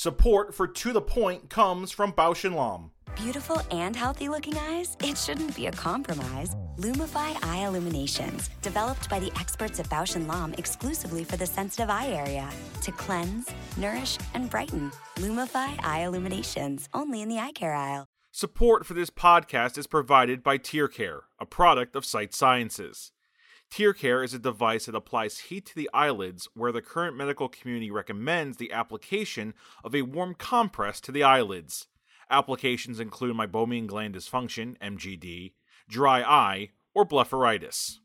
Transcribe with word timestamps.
Support 0.00 0.54
for 0.54 0.68
To 0.68 0.92
The 0.92 1.00
Point 1.00 1.50
comes 1.50 1.90
from 1.90 2.12
Bausch 2.12 2.48
& 2.52 2.54
Lomb. 2.54 2.92
Beautiful 3.16 3.60
and 3.72 3.96
healthy 3.96 4.28
looking 4.28 4.56
eyes? 4.56 4.96
It 5.02 5.18
shouldn't 5.18 5.56
be 5.56 5.66
a 5.66 5.72
compromise. 5.72 6.54
Lumify 6.76 7.36
Eye 7.44 7.66
Illuminations, 7.66 8.48
developed 8.62 9.10
by 9.10 9.18
the 9.18 9.32
experts 9.40 9.80
at 9.80 9.88
Bausch 9.88 10.14
& 10.26 10.28
Lomb 10.28 10.54
exclusively 10.56 11.24
for 11.24 11.36
the 11.36 11.46
sensitive 11.46 11.90
eye 11.90 12.10
area. 12.10 12.48
To 12.82 12.92
cleanse, 12.92 13.50
nourish, 13.76 14.16
and 14.34 14.48
brighten. 14.48 14.92
Lumify 15.16 15.84
Eye 15.84 16.04
Illuminations, 16.06 16.88
only 16.94 17.20
in 17.20 17.28
the 17.28 17.40
eye 17.40 17.50
care 17.50 17.74
aisle. 17.74 18.06
Support 18.30 18.86
for 18.86 18.94
this 18.94 19.10
podcast 19.10 19.76
is 19.76 19.88
provided 19.88 20.44
by 20.44 20.58
TearCare, 20.58 21.22
a 21.40 21.44
product 21.44 21.96
of 21.96 22.04
Sight 22.04 22.32
Sciences. 22.32 23.10
TearCare 23.70 24.24
is 24.24 24.34
a 24.34 24.38
device 24.38 24.86
that 24.86 24.94
applies 24.94 25.38
heat 25.38 25.66
to 25.66 25.74
the 25.74 25.90
eyelids 25.92 26.48
where 26.54 26.72
the 26.72 26.82
current 26.82 27.16
medical 27.16 27.48
community 27.48 27.90
recommends 27.90 28.56
the 28.56 28.72
application 28.72 29.54
of 29.84 29.94
a 29.94 30.02
warm 30.02 30.34
compress 30.34 31.00
to 31.02 31.12
the 31.12 31.22
eyelids. 31.22 31.86
Applications 32.30 32.98
include 32.98 33.36
meibomian 33.36 33.86
gland 33.86 34.14
dysfunction, 34.14 34.76
MGD, 34.78 35.52
dry 35.88 36.22
eye, 36.22 36.70
or 36.94 37.06
blepharitis. 37.06 37.98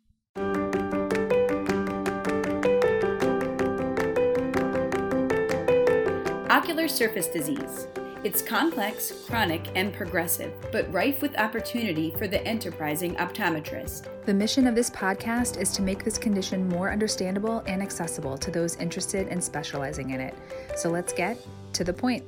Ocular 6.50 6.88
surface 6.88 7.28
disease. 7.28 7.88
It's 8.24 8.42
complex, 8.42 9.12
chronic, 9.28 9.68
and 9.76 9.94
progressive, 9.94 10.54
but 10.72 10.90
rife 10.94 11.22
with 11.22 11.38
opportunity 11.38 12.12
for 12.12 12.26
the 12.26 12.42
enterprising 12.48 13.16
optometrist. 13.16 14.08
The 14.26 14.34
mission 14.34 14.66
of 14.66 14.76
this 14.76 14.90
podcast 14.90 15.60
is 15.60 15.74
to 15.74 15.82
make 15.82 16.06
this 16.06 16.18
condition 16.18 16.70
more 16.70 16.90
understandable 16.90 17.62
and 17.68 17.84
accessible 17.84 18.38
to 18.38 18.50
those 18.50 18.78
interested 18.78 19.28
in 19.28 19.42
specializing 19.42 20.12
in 20.12 20.22
it. 20.22 20.36
So 20.78 20.90
let's 20.90 21.12
get 21.12 21.38
to 21.74 21.84
the 21.84 21.92
point. 21.92 22.24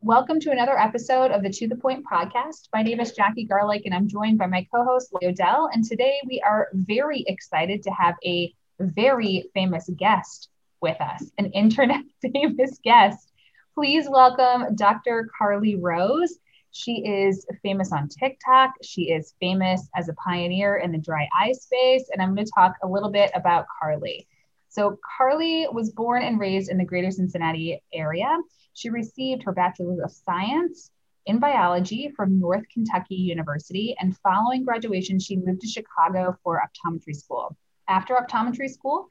Welcome 0.00 0.40
to 0.40 0.50
another 0.50 0.76
episode 0.76 1.30
of 1.30 1.44
the 1.44 1.50
To 1.50 1.68
the 1.68 1.76
Point 1.76 2.04
podcast. 2.04 2.68
My 2.74 2.82
name 2.82 2.98
is 2.98 3.12
Jackie 3.12 3.46
Garlich, 3.46 3.82
and 3.84 3.94
I'm 3.94 4.08
joined 4.08 4.38
by 4.38 4.46
my 4.46 4.66
co 4.74 4.82
host, 4.82 5.10
Leo 5.12 5.30
Dell. 5.30 5.70
And 5.72 5.84
today 5.84 6.14
we 6.26 6.42
are 6.44 6.66
very 6.72 7.22
excited 7.28 7.84
to 7.84 7.90
have 7.92 8.16
a 8.26 8.52
very 8.80 9.48
famous 9.54 9.88
guest 9.96 10.48
with 10.80 11.00
us, 11.00 11.30
an 11.38 11.46
internet 11.52 12.04
famous 12.32 12.78
guest. 12.82 13.32
Please 13.74 14.08
welcome 14.08 14.74
Dr. 14.74 15.30
Carly 15.36 15.76
Rose. 15.76 16.38
She 16.72 17.04
is 17.04 17.46
famous 17.62 17.92
on 17.92 18.08
TikTok. 18.08 18.72
She 18.82 19.10
is 19.10 19.34
famous 19.40 19.88
as 19.96 20.08
a 20.08 20.14
pioneer 20.14 20.76
in 20.76 20.92
the 20.92 20.98
dry 20.98 21.28
eye 21.36 21.52
space. 21.52 22.08
And 22.12 22.22
I'm 22.22 22.34
going 22.34 22.46
to 22.46 22.52
talk 22.54 22.74
a 22.82 22.88
little 22.88 23.10
bit 23.10 23.30
about 23.34 23.66
Carly. 23.80 24.26
So, 24.68 24.98
Carly 25.16 25.66
was 25.72 25.90
born 25.90 26.22
and 26.22 26.38
raised 26.38 26.70
in 26.70 26.78
the 26.78 26.84
greater 26.84 27.10
Cincinnati 27.10 27.82
area. 27.92 28.36
She 28.74 28.88
received 28.88 29.42
her 29.42 29.52
Bachelor 29.52 30.04
of 30.04 30.12
Science 30.12 30.92
in 31.26 31.38
biology 31.38 32.12
from 32.16 32.38
North 32.38 32.64
Kentucky 32.72 33.16
University. 33.16 33.96
And 33.98 34.16
following 34.18 34.64
graduation, 34.64 35.18
she 35.18 35.36
moved 35.36 35.62
to 35.62 35.68
Chicago 35.68 36.36
for 36.44 36.62
optometry 36.62 37.16
school. 37.16 37.56
After 37.88 38.14
optometry 38.14 38.70
school, 38.70 39.08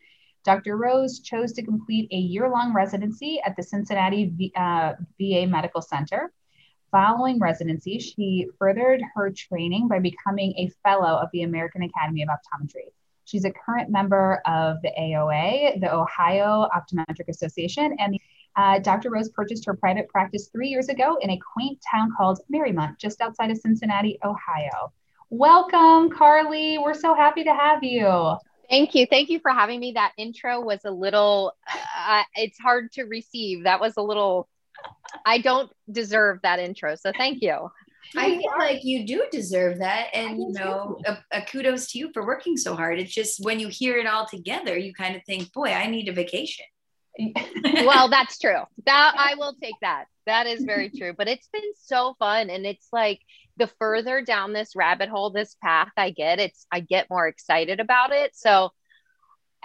Dr. 0.50 0.78
Rose 0.78 1.20
chose 1.20 1.54
to 1.54 1.62
complete 1.62 2.10
a 2.12 2.16
year 2.16 2.50
long 2.50 2.74
residency 2.74 3.40
at 3.46 3.56
the 3.56 3.62
Cincinnati 3.62 4.34
v, 4.36 4.52
uh, 4.56 4.94
VA 5.22 5.46
Medical 5.46 5.80
Center. 5.80 6.34
Following 6.90 7.38
residency, 7.38 8.00
she 8.00 8.48
furthered 8.58 9.00
her 9.14 9.30
training 9.30 9.88
by 9.88 10.00
becoming 10.00 10.56
a 10.58 10.72
fellow 10.82 11.20
of 11.20 11.30
the 11.34 11.44
American 11.44 11.84
Academy 11.84 12.24
of 12.24 12.30
Optometry. 12.30 12.92
She's 13.26 13.46
a 13.46 13.52
current 13.52 13.92
member 13.92 14.42
of 14.48 14.78
the 14.82 14.92
AOA, 15.00 15.82
the 15.82 15.94
Ohio 15.94 16.68
Optometric 16.76 17.28
Association, 17.28 17.96
and 18.00 18.18
uh, 18.56 18.80
Dr. 18.80 19.12
Rose 19.12 19.30
purchased 19.30 19.68
her 19.68 19.76
private 19.76 20.10
practice 20.10 20.48
three 20.48 20.70
years 20.70 20.90
ago 20.90 21.20
in 21.22 21.30
a 21.30 21.40
quaint 21.54 21.78
town 21.92 22.10
called 22.18 22.40
Mariemont, 22.52 22.98
just 22.98 23.22
outside 23.22 23.52
of 23.52 23.60
Cincinnati, 23.60 24.18
Ohio. 24.24 24.92
Welcome, 25.30 26.10
Carly. 26.10 26.80
We're 26.80 26.96
so 26.96 27.14
happy 27.14 27.44
to 27.44 27.54
have 27.54 27.84
you. 27.84 28.36
Thank 28.70 28.94
you. 28.94 29.08
Thank 29.08 29.30
you 29.30 29.40
for 29.40 29.52
having 29.52 29.80
me. 29.80 29.94
That 29.94 30.14
intro 30.18 30.62
was 30.62 30.82
a 30.86 30.92
little, 30.92 31.54
uh, 31.68 32.24
it's 32.36 32.60
hard 32.60 32.92
to 32.94 33.04
receive. 33.04 33.64
That 33.64 33.80
was 33.80 33.96
a 33.98 34.02
little, 34.02 34.48
I 35.26 35.40
don't 35.40 35.72
deserve 35.92 36.40
that 36.44 36.60
intro. 36.60 36.96
So 36.96 37.12
thank 37.18 37.42
you. 37.42 37.70
I 38.16 38.38
feel 38.38 38.54
like 38.58 38.84
you 38.84 39.06
do 39.06 39.26
deserve 39.32 39.80
that. 39.80 40.08
And, 40.14 40.38
you 40.38 40.52
know, 40.52 41.00
a, 41.06 41.18
a 41.32 41.42
kudos 41.42 41.92
to 41.92 42.00
you 42.00 42.12
for 42.14 42.26
working 42.26 42.58
so 42.58 42.76
hard. 42.76 43.00
It's 43.00 43.14
just 43.14 43.44
when 43.44 43.60
you 43.60 43.68
hear 43.68 43.98
it 43.98 44.08
all 44.08 44.26
together, 44.26 44.78
you 44.78 44.94
kind 44.94 45.16
of 45.16 45.24
think, 45.26 45.52
boy, 45.52 45.70
I 45.70 45.88
need 45.88 46.08
a 46.08 46.14
vacation. 46.14 46.66
well, 47.86 48.10
that's 48.10 48.40
true. 48.40 48.62
That 48.86 49.14
I 49.18 49.36
will 49.36 49.56
take 49.62 49.76
that. 49.82 50.06
That 50.26 50.48
is 50.48 50.64
very 50.64 50.90
true. 50.90 51.14
But 51.18 51.28
it's 51.28 51.50
been 51.52 51.72
so 51.76 52.16
fun. 52.20 52.50
And 52.50 52.66
it's 52.66 52.88
like 52.92 53.20
the 53.60 53.68
further 53.80 54.22
down 54.22 54.54
this 54.54 54.76
rabbit 54.76 55.10
hole, 55.10 55.30
this 55.30 55.56
path 55.62 55.92
I 55.98 56.10
get, 56.10 56.40
it's 56.40 56.66
I 56.72 56.80
get 56.80 57.10
more 57.10 57.28
excited 57.28 57.80
about 57.80 58.12
it. 58.12 58.36
So 58.36 58.72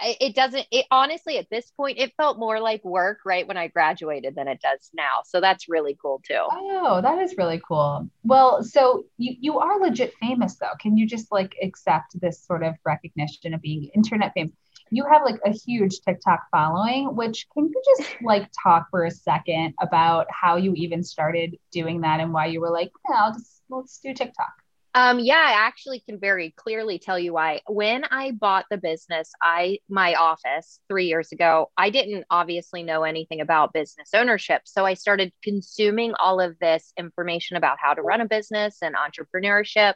it 0.01 0.35
doesn't 0.35 0.65
it 0.71 0.85
honestly 0.91 1.37
at 1.37 1.49
this 1.49 1.71
point 1.71 1.97
it 1.97 2.13
felt 2.17 2.37
more 2.37 2.59
like 2.59 2.83
work 2.83 3.19
right 3.25 3.47
when 3.47 3.57
i 3.57 3.67
graduated 3.67 4.35
than 4.35 4.47
it 4.47 4.59
does 4.61 4.89
now. 4.93 5.21
So 5.23 5.39
that's 5.39 5.69
really 5.69 5.97
cool 6.01 6.21
too. 6.25 6.47
Oh 6.51 6.99
that 7.01 7.19
is 7.19 7.35
really 7.37 7.61
cool. 7.65 8.09
Well 8.23 8.61
so 8.63 9.05
you 9.17 9.35
you 9.39 9.59
are 9.59 9.79
legit 9.79 10.13
famous 10.19 10.55
though. 10.55 10.73
Can 10.79 10.97
you 10.97 11.07
just 11.07 11.31
like 11.31 11.55
accept 11.61 12.19
this 12.19 12.43
sort 12.45 12.63
of 12.63 12.75
recognition 12.85 13.53
of 13.53 13.61
being 13.61 13.89
internet 13.95 14.33
famous? 14.33 14.53
You 14.91 15.05
have 15.11 15.23
like 15.23 15.39
a 15.45 15.51
huge 15.51 15.99
tiktok 16.01 16.41
following 16.51 17.15
which 17.15 17.47
can 17.53 17.69
you 17.69 17.81
just 17.97 18.15
like 18.21 18.49
talk 18.63 18.89
for 18.91 19.05
a 19.05 19.11
second 19.11 19.73
about 19.81 20.27
how 20.29 20.57
you 20.57 20.73
even 20.75 21.03
started 21.03 21.57
doing 21.71 22.01
that 22.01 22.19
and 22.19 22.33
why 22.33 22.47
you 22.47 22.61
were 22.61 22.69
like 22.69 22.91
yeah 23.09 23.23
i'll 23.23 23.33
just 23.33 23.54
let's 23.69 23.99
do 23.99 24.13
tiktok 24.13 24.53
um, 24.95 25.19
yeah, 25.19 25.43
I 25.45 25.67
actually 25.67 25.99
can 25.99 26.21
very 26.21 26.51
clearly 26.55 26.99
tell 26.99 27.19
you 27.19 27.33
why. 27.33 27.59
When 27.67 28.05
I 28.05 28.31
bought 28.31 28.65
the 28.71 28.77
business, 28.77 29.29
I 29.41 29.79
my 29.89 30.15
office 30.15 30.79
three 30.87 31.07
years 31.07 31.33
ago, 31.33 31.69
I 31.75 31.89
didn't 31.89 32.23
obviously 32.29 32.81
know 32.81 33.03
anything 33.03 33.41
about 33.41 33.73
business 33.73 34.11
ownership. 34.13 34.61
So 34.63 34.85
I 34.85 34.93
started 34.93 35.33
consuming 35.43 36.13
all 36.17 36.39
of 36.39 36.57
this 36.59 36.93
information 36.97 37.57
about 37.57 37.77
how 37.77 37.93
to 37.93 38.01
run 38.01 38.21
a 38.21 38.25
business 38.25 38.77
and 38.81 38.95
entrepreneurship. 38.95 39.95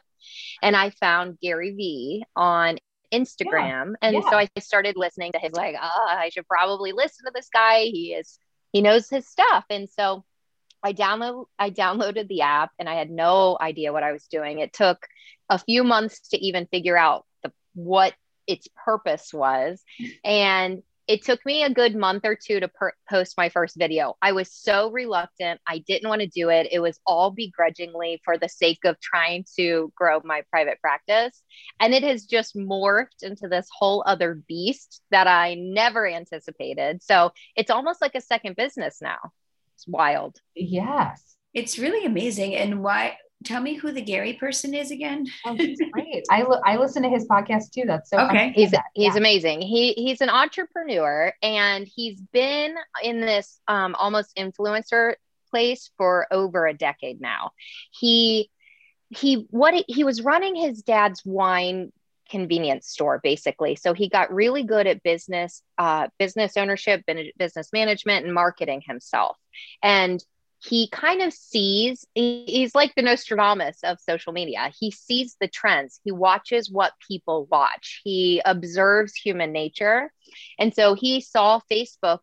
And 0.62 0.76
I 0.76 0.90
found 0.90 1.38
Gary 1.40 1.70
Vee 1.70 2.26
on 2.36 2.76
Instagram. 3.10 3.92
Yeah. 4.02 4.08
And 4.08 4.16
yeah. 4.16 4.30
so 4.30 4.36
I 4.36 4.48
started 4.60 4.98
listening 4.98 5.32
to 5.32 5.38
his 5.38 5.54
like, 5.54 5.76
oh, 5.80 6.06
I 6.10 6.28
should 6.28 6.46
probably 6.46 6.92
listen 6.92 7.24
to 7.24 7.32
this 7.34 7.48
guy. 7.50 7.84
He 7.84 8.12
is 8.12 8.38
he 8.70 8.82
knows 8.82 9.08
his 9.08 9.26
stuff. 9.26 9.64
And 9.70 9.88
so 9.88 10.26
I 10.82 10.92
download 10.92 11.46
I 11.58 11.70
downloaded 11.70 12.28
the 12.28 12.42
app 12.42 12.70
and 12.78 12.88
I 12.88 12.94
had 12.94 13.10
no 13.10 13.56
idea 13.60 13.92
what 13.92 14.02
I 14.02 14.12
was 14.12 14.26
doing. 14.26 14.58
It 14.58 14.72
took 14.72 15.06
a 15.48 15.58
few 15.58 15.84
months 15.84 16.28
to 16.30 16.38
even 16.38 16.66
figure 16.66 16.96
out 16.96 17.26
the 17.42 17.52
what 17.74 18.14
its 18.46 18.68
purpose 18.84 19.32
was 19.32 19.82
and 20.24 20.82
it 21.10 21.24
took 21.24 21.44
me 21.44 21.64
a 21.64 21.74
good 21.74 21.96
month 21.96 22.24
or 22.24 22.36
two 22.36 22.60
to 22.60 22.68
per- 22.68 22.92
post 23.08 23.36
my 23.36 23.48
first 23.48 23.76
video. 23.76 24.16
I 24.22 24.30
was 24.30 24.52
so 24.52 24.92
reluctant. 24.92 25.60
I 25.66 25.78
didn't 25.78 26.08
want 26.08 26.20
to 26.20 26.28
do 26.28 26.50
it. 26.50 26.68
It 26.70 26.78
was 26.78 27.00
all 27.04 27.32
begrudgingly 27.32 28.20
for 28.24 28.38
the 28.38 28.48
sake 28.48 28.84
of 28.84 29.00
trying 29.00 29.44
to 29.56 29.92
grow 29.96 30.20
my 30.22 30.42
private 30.50 30.80
practice. 30.80 31.42
And 31.80 31.94
it 31.94 32.04
has 32.04 32.26
just 32.26 32.54
morphed 32.54 33.24
into 33.24 33.48
this 33.48 33.66
whole 33.76 34.04
other 34.06 34.40
beast 34.46 35.02
that 35.10 35.26
I 35.26 35.54
never 35.54 36.06
anticipated. 36.06 37.02
So 37.02 37.32
it's 37.56 37.72
almost 37.72 38.00
like 38.00 38.14
a 38.14 38.20
second 38.20 38.54
business 38.54 38.98
now. 39.02 39.18
It's 39.80 39.88
wild. 39.88 40.36
Yes. 40.54 41.36
It's 41.54 41.78
really 41.78 42.04
amazing. 42.04 42.54
And 42.54 42.82
why? 42.82 43.16
Tell 43.46 43.62
me 43.62 43.72
who 43.72 43.92
the 43.92 44.02
Gary 44.02 44.34
person 44.34 44.74
is 44.74 44.90
again. 44.90 45.24
Oh, 45.46 45.54
he's 45.54 45.80
great. 45.92 46.24
I, 46.30 46.42
lo- 46.42 46.60
I 46.66 46.76
listen 46.76 47.02
to 47.02 47.08
his 47.08 47.26
podcast 47.26 47.70
too. 47.72 47.84
That's 47.86 48.10
so 48.10 48.18
okay. 48.18 48.52
He's 48.54 48.72
he's 48.92 49.14
yeah. 49.14 49.16
amazing. 49.16 49.62
He 49.62 49.94
he's 49.94 50.20
an 50.20 50.28
entrepreneur 50.28 51.32
and 51.42 51.88
he's 51.88 52.20
been 52.20 52.74
in 53.02 53.22
this 53.22 53.58
um, 53.68 53.94
almost 53.94 54.36
influencer 54.36 55.14
place 55.50 55.90
for 55.96 56.26
over 56.30 56.66
a 56.66 56.74
decade 56.74 57.22
now. 57.22 57.52
He 57.90 58.50
he 59.08 59.46
what 59.48 59.72
he, 59.72 59.84
he 59.88 60.04
was 60.04 60.20
running 60.20 60.56
his 60.56 60.82
dad's 60.82 61.24
wine 61.24 61.90
convenience 62.30 62.88
store 62.88 63.20
basically. 63.22 63.76
So 63.76 63.92
he 63.92 64.08
got 64.08 64.32
really 64.32 64.62
good 64.62 64.86
at 64.86 65.02
business 65.02 65.62
uh, 65.78 66.08
business 66.18 66.56
ownership 66.56 67.04
business 67.38 67.70
management 67.72 68.24
and 68.24 68.34
marketing 68.34 68.82
himself. 68.86 69.36
And 69.82 70.22
he 70.62 70.88
kind 70.90 71.22
of 71.22 71.32
sees 71.32 72.06
he's 72.14 72.74
like 72.74 72.94
the 72.94 73.02
nostradamus 73.02 73.78
of 73.82 73.98
social 73.98 74.32
media. 74.32 74.70
He 74.78 74.90
sees 74.90 75.36
the 75.40 75.48
trends. 75.48 76.00
He 76.04 76.12
watches 76.12 76.70
what 76.70 76.92
people 77.06 77.48
watch. 77.50 78.02
He 78.04 78.42
observes 78.44 79.14
human 79.14 79.52
nature. 79.52 80.12
And 80.58 80.74
so 80.74 80.94
he 80.94 81.20
saw 81.22 81.60
facebook 81.70 82.20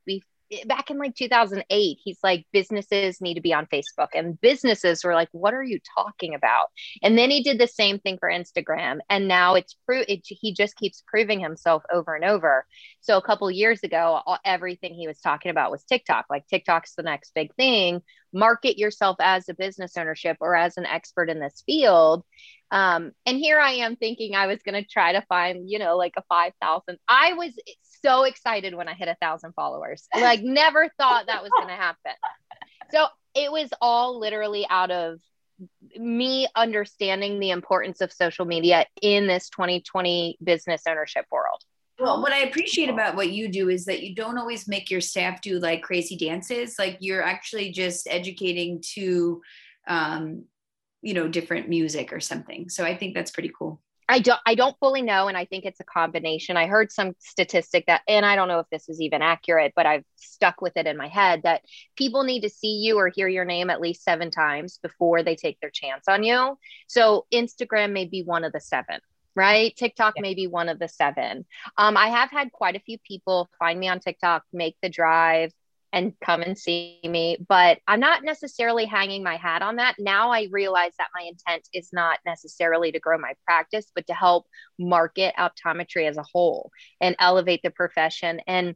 back 0.65 0.89
in 0.89 0.97
like 0.97 1.15
2008 1.15 1.97
he's 2.03 2.19
like 2.23 2.45
businesses 2.53 3.21
need 3.21 3.35
to 3.35 3.41
be 3.41 3.53
on 3.53 3.67
facebook. 3.67 4.09
And 4.13 4.39
businesses 4.39 5.03
were 5.03 5.13
like 5.13 5.29
what 5.31 5.53
are 5.53 5.63
you 5.63 5.79
talking 5.95 6.33
about? 6.33 6.67
And 7.01 7.17
then 7.17 7.29
he 7.29 7.43
did 7.43 7.59
the 7.59 7.67
same 7.67 7.99
thing 7.99 8.17
for 8.17 8.29
instagram 8.29 8.99
and 9.09 9.27
now 9.27 9.55
it's 9.55 9.75
pro- 9.85 10.05
it, 10.07 10.21
he 10.23 10.53
just 10.53 10.75
keeps 10.75 11.03
proving 11.07 11.39
himself 11.39 11.83
over 11.91 12.15
and 12.15 12.25
over. 12.25 12.65
So 13.01 13.17
a 13.17 13.21
couple 13.21 13.49
years 13.51 13.83
ago 13.83 14.21
all, 14.25 14.39
everything 14.45 14.93
he 14.93 15.07
was 15.07 15.19
talking 15.19 15.51
about 15.51 15.71
was 15.71 15.83
tiktok. 15.83 16.25
Like 16.29 16.45
tiktok's 16.51 16.95
the 16.95 17.03
next 17.03 17.33
big 17.33 17.53
thing. 17.55 18.01
Market 18.33 18.77
yourself 18.77 19.17
as 19.19 19.49
a 19.49 19.53
business 19.53 19.97
ownership 19.97 20.37
or 20.39 20.55
as 20.55 20.77
an 20.77 20.85
expert 20.85 21.29
in 21.29 21.39
this 21.39 21.63
field. 21.65 22.23
Um, 22.69 23.13
and 23.25 23.37
here 23.37 23.59
i 23.59 23.71
am 23.71 23.95
thinking 23.95 24.35
i 24.35 24.47
was 24.47 24.61
going 24.61 24.75
to 24.75 24.85
try 24.85 25.13
to 25.13 25.21
find 25.29 25.69
you 25.69 25.79
know 25.79 25.95
like 25.95 26.15
a 26.17 26.23
5000 26.27 26.97
i 27.07 27.31
was 27.31 27.53
so 28.03 28.23
excited 28.23 28.75
when 28.75 28.87
I 28.87 28.93
hit 28.93 29.07
a 29.07 29.15
thousand 29.21 29.53
followers. 29.53 30.07
Like, 30.15 30.41
never 30.43 30.89
thought 30.97 31.27
that 31.27 31.43
was 31.43 31.51
going 31.57 31.69
to 31.69 31.75
happen. 31.75 32.13
So 32.91 33.07
it 33.35 33.51
was 33.51 33.69
all 33.81 34.19
literally 34.19 34.65
out 34.69 34.91
of 34.91 35.19
me 35.97 36.47
understanding 36.55 37.39
the 37.39 37.49
importance 37.51 38.01
of 38.01 38.11
social 38.13 38.45
media 38.45 38.85
in 39.01 39.27
this 39.27 39.49
2020 39.49 40.37
business 40.43 40.83
ownership 40.87 41.25
world. 41.31 41.61
Well, 41.99 42.21
what 42.21 42.31
I 42.31 42.39
appreciate 42.39 42.89
about 42.89 43.15
what 43.15 43.31
you 43.31 43.47
do 43.47 43.69
is 43.69 43.85
that 43.85 44.03
you 44.03 44.13
don't 44.13 44.37
always 44.37 44.67
make 44.67 44.91
your 44.91 45.01
staff 45.01 45.41
do 45.41 45.57
like 45.57 45.81
crazy 45.81 46.15
dances. 46.15 46.75
Like 46.77 46.97
you're 46.99 47.23
actually 47.23 47.71
just 47.71 48.07
educating 48.07 48.83
to, 48.93 49.41
um, 49.87 50.45
you 51.01 51.15
know, 51.15 51.27
different 51.27 51.69
music 51.69 52.13
or 52.13 52.19
something. 52.19 52.69
So 52.69 52.83
I 52.83 52.95
think 52.95 53.15
that's 53.15 53.31
pretty 53.31 53.51
cool. 53.57 53.81
I 54.09 54.19
don't 54.19 54.39
I 54.45 54.55
don't 54.55 54.77
fully 54.79 55.01
know 55.01 55.27
and 55.27 55.37
I 55.37 55.45
think 55.45 55.65
it's 55.65 55.79
a 55.79 55.85
combination. 55.85 56.55
I 56.57 56.67
heard 56.67 56.91
some 56.91 57.13
statistic 57.19 57.85
that 57.87 58.01
and 58.07 58.25
I 58.25 58.35
don't 58.35 58.47
know 58.47 58.59
if 58.59 58.69
this 58.71 58.87
is 58.89 59.01
even 59.01 59.21
accurate, 59.21 59.73
but 59.75 59.85
I've 59.85 60.05
stuck 60.15 60.61
with 60.61 60.77
it 60.77 60.87
in 60.87 60.97
my 60.97 61.07
head 61.07 61.41
that 61.43 61.61
people 61.95 62.23
need 62.23 62.41
to 62.41 62.49
see 62.49 62.77
you 62.77 62.97
or 62.97 63.09
hear 63.09 63.27
your 63.27 63.45
name 63.45 63.69
at 63.69 63.81
least 63.81 64.03
7 64.03 64.31
times 64.31 64.79
before 64.81 65.23
they 65.23 65.35
take 65.35 65.59
their 65.59 65.69
chance 65.69 66.05
on 66.07 66.23
you. 66.23 66.57
So 66.87 67.25
Instagram 67.33 67.91
may 67.91 68.05
be 68.05 68.23
one 68.23 68.43
of 68.43 68.53
the 68.53 68.61
7 68.61 68.99
right? 69.37 69.75
TikTok 69.75 70.15
yeah. 70.17 70.23
may 70.23 70.33
be 70.33 70.47
one 70.47 70.67
of 70.67 70.79
the 70.79 70.87
seven. 70.87 71.45
Um, 71.77 71.95
I 71.95 72.07
have 72.07 72.31
had 72.31 72.51
quite 72.51 72.75
a 72.75 72.79
few 72.79 72.97
people 72.97 73.47
find 73.59 73.79
me 73.79 73.87
on 73.87 73.99
TikTok, 73.99 74.43
make 74.51 74.75
the 74.81 74.89
drive, 74.89 75.53
and 75.93 76.13
come 76.23 76.41
and 76.41 76.57
see 76.57 76.99
me. 77.03 77.37
But 77.47 77.79
I'm 77.87 77.99
not 77.99 78.23
necessarily 78.23 78.85
hanging 78.85 79.23
my 79.23 79.37
hat 79.37 79.61
on 79.61 79.77
that. 79.77 79.95
Now 79.99 80.31
I 80.31 80.47
realize 80.51 80.93
that 80.97 81.09
my 81.15 81.23
intent 81.23 81.67
is 81.73 81.89
not 81.93 82.19
necessarily 82.25 82.91
to 82.91 82.99
grow 82.99 83.17
my 83.17 83.33
practice, 83.45 83.91
but 83.95 84.07
to 84.07 84.13
help 84.13 84.45
market 84.77 85.33
optometry 85.37 86.07
as 86.07 86.17
a 86.17 86.23
whole 86.23 86.71
and 87.01 87.15
elevate 87.19 87.61
the 87.63 87.71
profession. 87.71 88.41
And 88.47 88.75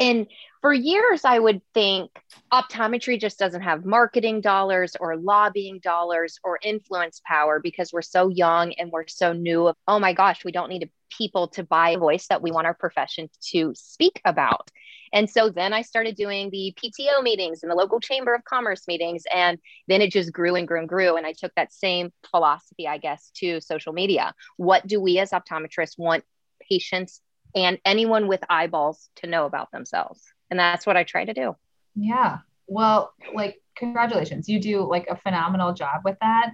and 0.00 0.26
for 0.60 0.72
years, 0.72 1.24
I 1.24 1.38
would 1.38 1.60
think 1.72 2.10
optometry 2.52 3.20
just 3.20 3.38
doesn't 3.38 3.62
have 3.62 3.84
marketing 3.84 4.40
dollars 4.40 4.96
or 4.98 5.16
lobbying 5.16 5.78
dollars 5.78 6.38
or 6.42 6.58
influence 6.62 7.20
power 7.24 7.60
because 7.60 7.92
we're 7.92 8.02
so 8.02 8.28
young 8.28 8.72
and 8.72 8.90
we're 8.90 9.06
so 9.06 9.32
new. 9.32 9.72
Oh 9.86 9.98
my 10.00 10.12
gosh, 10.12 10.44
we 10.44 10.50
don't 10.50 10.68
need 10.68 10.90
people 11.16 11.48
to 11.48 11.62
buy 11.62 11.90
a 11.90 11.98
voice 11.98 12.26
that 12.28 12.42
we 12.42 12.50
want 12.50 12.66
our 12.66 12.74
profession 12.74 13.28
to 13.52 13.72
speak 13.74 14.20
about. 14.24 14.70
And 15.12 15.30
so 15.30 15.48
then 15.48 15.72
I 15.72 15.82
started 15.82 16.16
doing 16.16 16.50
the 16.50 16.74
PTO 16.76 17.22
meetings 17.22 17.62
and 17.62 17.70
the 17.70 17.76
local 17.76 18.00
chamber 18.00 18.34
of 18.34 18.44
commerce 18.44 18.82
meetings. 18.88 19.22
And 19.32 19.58
then 19.86 20.02
it 20.02 20.10
just 20.10 20.32
grew 20.32 20.56
and 20.56 20.66
grew 20.66 20.80
and 20.80 20.88
grew. 20.88 21.16
And 21.16 21.24
I 21.24 21.32
took 21.32 21.54
that 21.54 21.72
same 21.72 22.12
philosophy, 22.30 22.88
I 22.88 22.98
guess, 22.98 23.30
to 23.36 23.60
social 23.60 23.92
media. 23.92 24.34
What 24.56 24.86
do 24.86 25.00
we 25.00 25.20
as 25.20 25.30
optometrists 25.30 25.96
want 25.96 26.24
patients 26.68 27.20
and 27.54 27.78
anyone 27.84 28.26
with 28.26 28.42
eyeballs 28.50 29.08
to 29.16 29.28
know 29.28 29.46
about 29.46 29.70
themselves? 29.70 30.20
And 30.50 30.58
that's 30.58 30.84
what 30.84 30.96
I 30.96 31.04
try 31.04 31.24
to 31.24 31.32
do. 31.32 31.54
Yeah. 31.94 32.38
Well, 32.66 33.12
like, 33.32 33.62
congratulations. 33.76 34.48
You 34.48 34.60
do 34.60 34.82
like 34.82 35.06
a 35.08 35.16
phenomenal 35.16 35.74
job 35.74 36.00
with 36.04 36.16
that. 36.20 36.50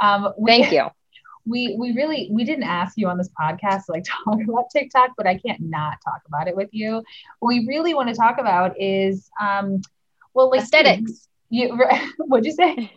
Um, 0.00 0.34
we, 0.36 0.50
Thank 0.50 0.72
you 0.72 0.90
we 1.46 1.76
we 1.78 1.92
really 1.92 2.28
we 2.32 2.44
didn't 2.44 2.64
ask 2.64 2.94
you 2.96 3.08
on 3.08 3.18
this 3.18 3.30
podcast 3.40 3.86
to 3.86 3.92
like 3.92 4.04
talk 4.24 4.38
about 4.48 4.70
TikTok, 4.70 5.10
but 5.16 5.26
I 5.26 5.38
can't 5.38 5.60
not 5.60 5.98
talk 6.04 6.22
about 6.26 6.48
it 6.48 6.56
with 6.56 6.68
you. 6.72 7.02
What 7.40 7.48
we 7.48 7.66
really 7.66 7.94
want 7.94 8.08
to 8.08 8.14
talk 8.14 8.38
about 8.38 8.80
is 8.80 9.30
um 9.40 9.80
well 10.34 10.50
like 10.50 10.60
aesthetics. 10.62 11.28
You, 11.50 11.78
what'd 12.18 12.44
you 12.44 12.52
say? 12.52 12.90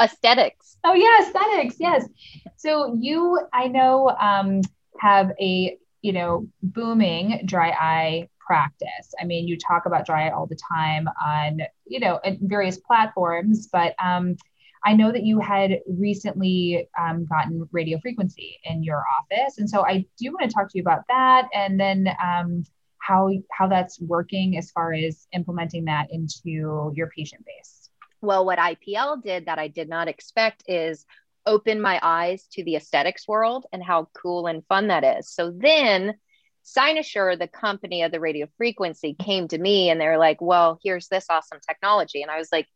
Aesthetics. 0.00 0.76
Oh 0.84 0.94
yeah, 0.94 1.26
aesthetics. 1.26 1.76
Yes. 1.78 2.08
So 2.56 2.96
you 3.00 3.40
I 3.52 3.68
know 3.68 4.10
um 4.20 4.60
have 5.00 5.32
a 5.40 5.76
you 6.02 6.12
know 6.12 6.46
booming 6.62 7.42
dry 7.46 7.70
eye 7.70 8.28
practice. 8.46 9.14
I 9.20 9.24
mean, 9.24 9.48
you 9.48 9.56
talk 9.56 9.86
about 9.86 10.06
dry 10.06 10.28
eye 10.28 10.30
all 10.30 10.46
the 10.46 10.58
time 10.72 11.08
on 11.24 11.60
you 11.86 12.00
know 12.00 12.20
various 12.42 12.78
platforms, 12.78 13.68
but 13.72 13.94
um 14.02 14.36
I 14.84 14.94
know 14.94 15.10
that 15.10 15.24
you 15.24 15.40
had 15.40 15.80
recently 15.86 16.88
um, 17.00 17.24
gotten 17.26 17.68
radio 17.72 17.98
frequency 18.00 18.58
in 18.64 18.82
your 18.82 19.02
office, 19.20 19.58
and 19.58 19.68
so 19.68 19.84
I 19.84 20.04
do 20.18 20.30
want 20.32 20.48
to 20.48 20.54
talk 20.54 20.70
to 20.70 20.78
you 20.78 20.82
about 20.82 21.02
that, 21.08 21.48
and 21.54 21.80
then 21.80 22.08
um, 22.22 22.64
how 22.98 23.30
how 23.50 23.66
that's 23.66 24.00
working 24.00 24.56
as 24.56 24.70
far 24.70 24.92
as 24.92 25.26
implementing 25.32 25.86
that 25.86 26.08
into 26.10 26.92
your 26.94 27.10
patient 27.16 27.44
base. 27.44 27.90
Well, 28.20 28.46
what 28.46 28.58
IPL 28.58 29.22
did 29.22 29.46
that 29.46 29.58
I 29.58 29.68
did 29.68 29.88
not 29.88 30.08
expect 30.08 30.64
is 30.66 31.04
open 31.46 31.80
my 31.80 31.98
eyes 32.02 32.46
to 32.52 32.64
the 32.64 32.76
aesthetics 32.76 33.28
world 33.28 33.66
and 33.72 33.82
how 33.82 34.08
cool 34.14 34.46
and 34.46 34.64
fun 34.66 34.88
that 34.88 35.04
is. 35.18 35.28
So 35.28 35.52
then 35.54 36.14
Cynosure, 36.64 37.38
the 37.38 37.48
company 37.48 38.02
of 38.02 38.12
the 38.12 38.20
radio 38.20 38.48
frequency, 38.56 39.14
came 39.14 39.46
to 39.48 39.58
me 39.58 39.90
and 39.90 40.00
they're 40.00 40.18
like, 40.18 40.40
well, 40.40 40.78
here's 40.82 41.08
this 41.08 41.26
awesome 41.28 41.58
technology. 41.66 42.22
And 42.22 42.30
I 42.30 42.38
was 42.38 42.48
like, 42.50 42.66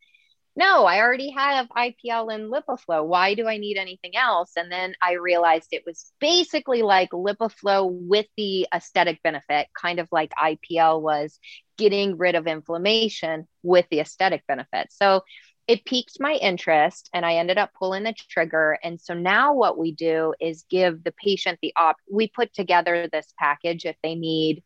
no, 0.57 0.87
I 0.87 1.01
already 1.01 1.31
have 1.31 1.69
IPL 1.69 2.35
and 2.35 2.53
LipiFlow. 2.53 3.07
Why 3.07 3.35
do 3.35 3.47
I 3.47 3.59
need 3.59 3.77
anything 3.77 4.17
else? 4.17 4.53
And 4.57 4.73
then 4.73 4.95
I 5.01 5.13
realized 5.13 5.69
it 5.71 5.85
was 5.87 6.13
basically 6.21 6.83
like 6.83 7.11
LipiFlow 7.11 7.89
with 7.93 8.27
the 8.37 8.67
aesthetic 8.75 9.23
benefit, 9.23 9.69
kind 9.81 10.01
of 10.01 10.09
like 10.11 10.33
IPL 10.33 11.01
was 11.01 11.39
getting 11.77 12.19
rid 12.19 12.35
of 12.35 12.49
inflammation 12.49 13.47
with 13.63 13.87
the 13.91 14.01
aesthetic 14.01 14.45
benefit. 14.49 14.89
So 14.91 15.23
it 15.69 15.85
piqued 15.85 16.19
my 16.19 16.33
interest 16.33 17.11
and 17.13 17.25
I 17.25 17.35
ended 17.35 17.59
up 17.59 17.71
pulling 17.79 18.03
the 18.03 18.15
trigger. 18.29 18.79
And 18.83 19.01
so 19.01 19.15
now 19.15 19.55
what 19.55 19.79
we 19.79 19.93
do 19.93 20.35
is 20.41 20.65
give 20.69 21.05
the 21.05 21.13
patient 21.13 21.59
the 21.63 21.73
op. 21.77 21.97
We 22.11 22.27
put 22.27 22.53
together 22.53 23.09
this 23.13 23.33
package 23.39 23.85
if 23.85 23.97
they 24.03 24.17
need, 24.17 24.65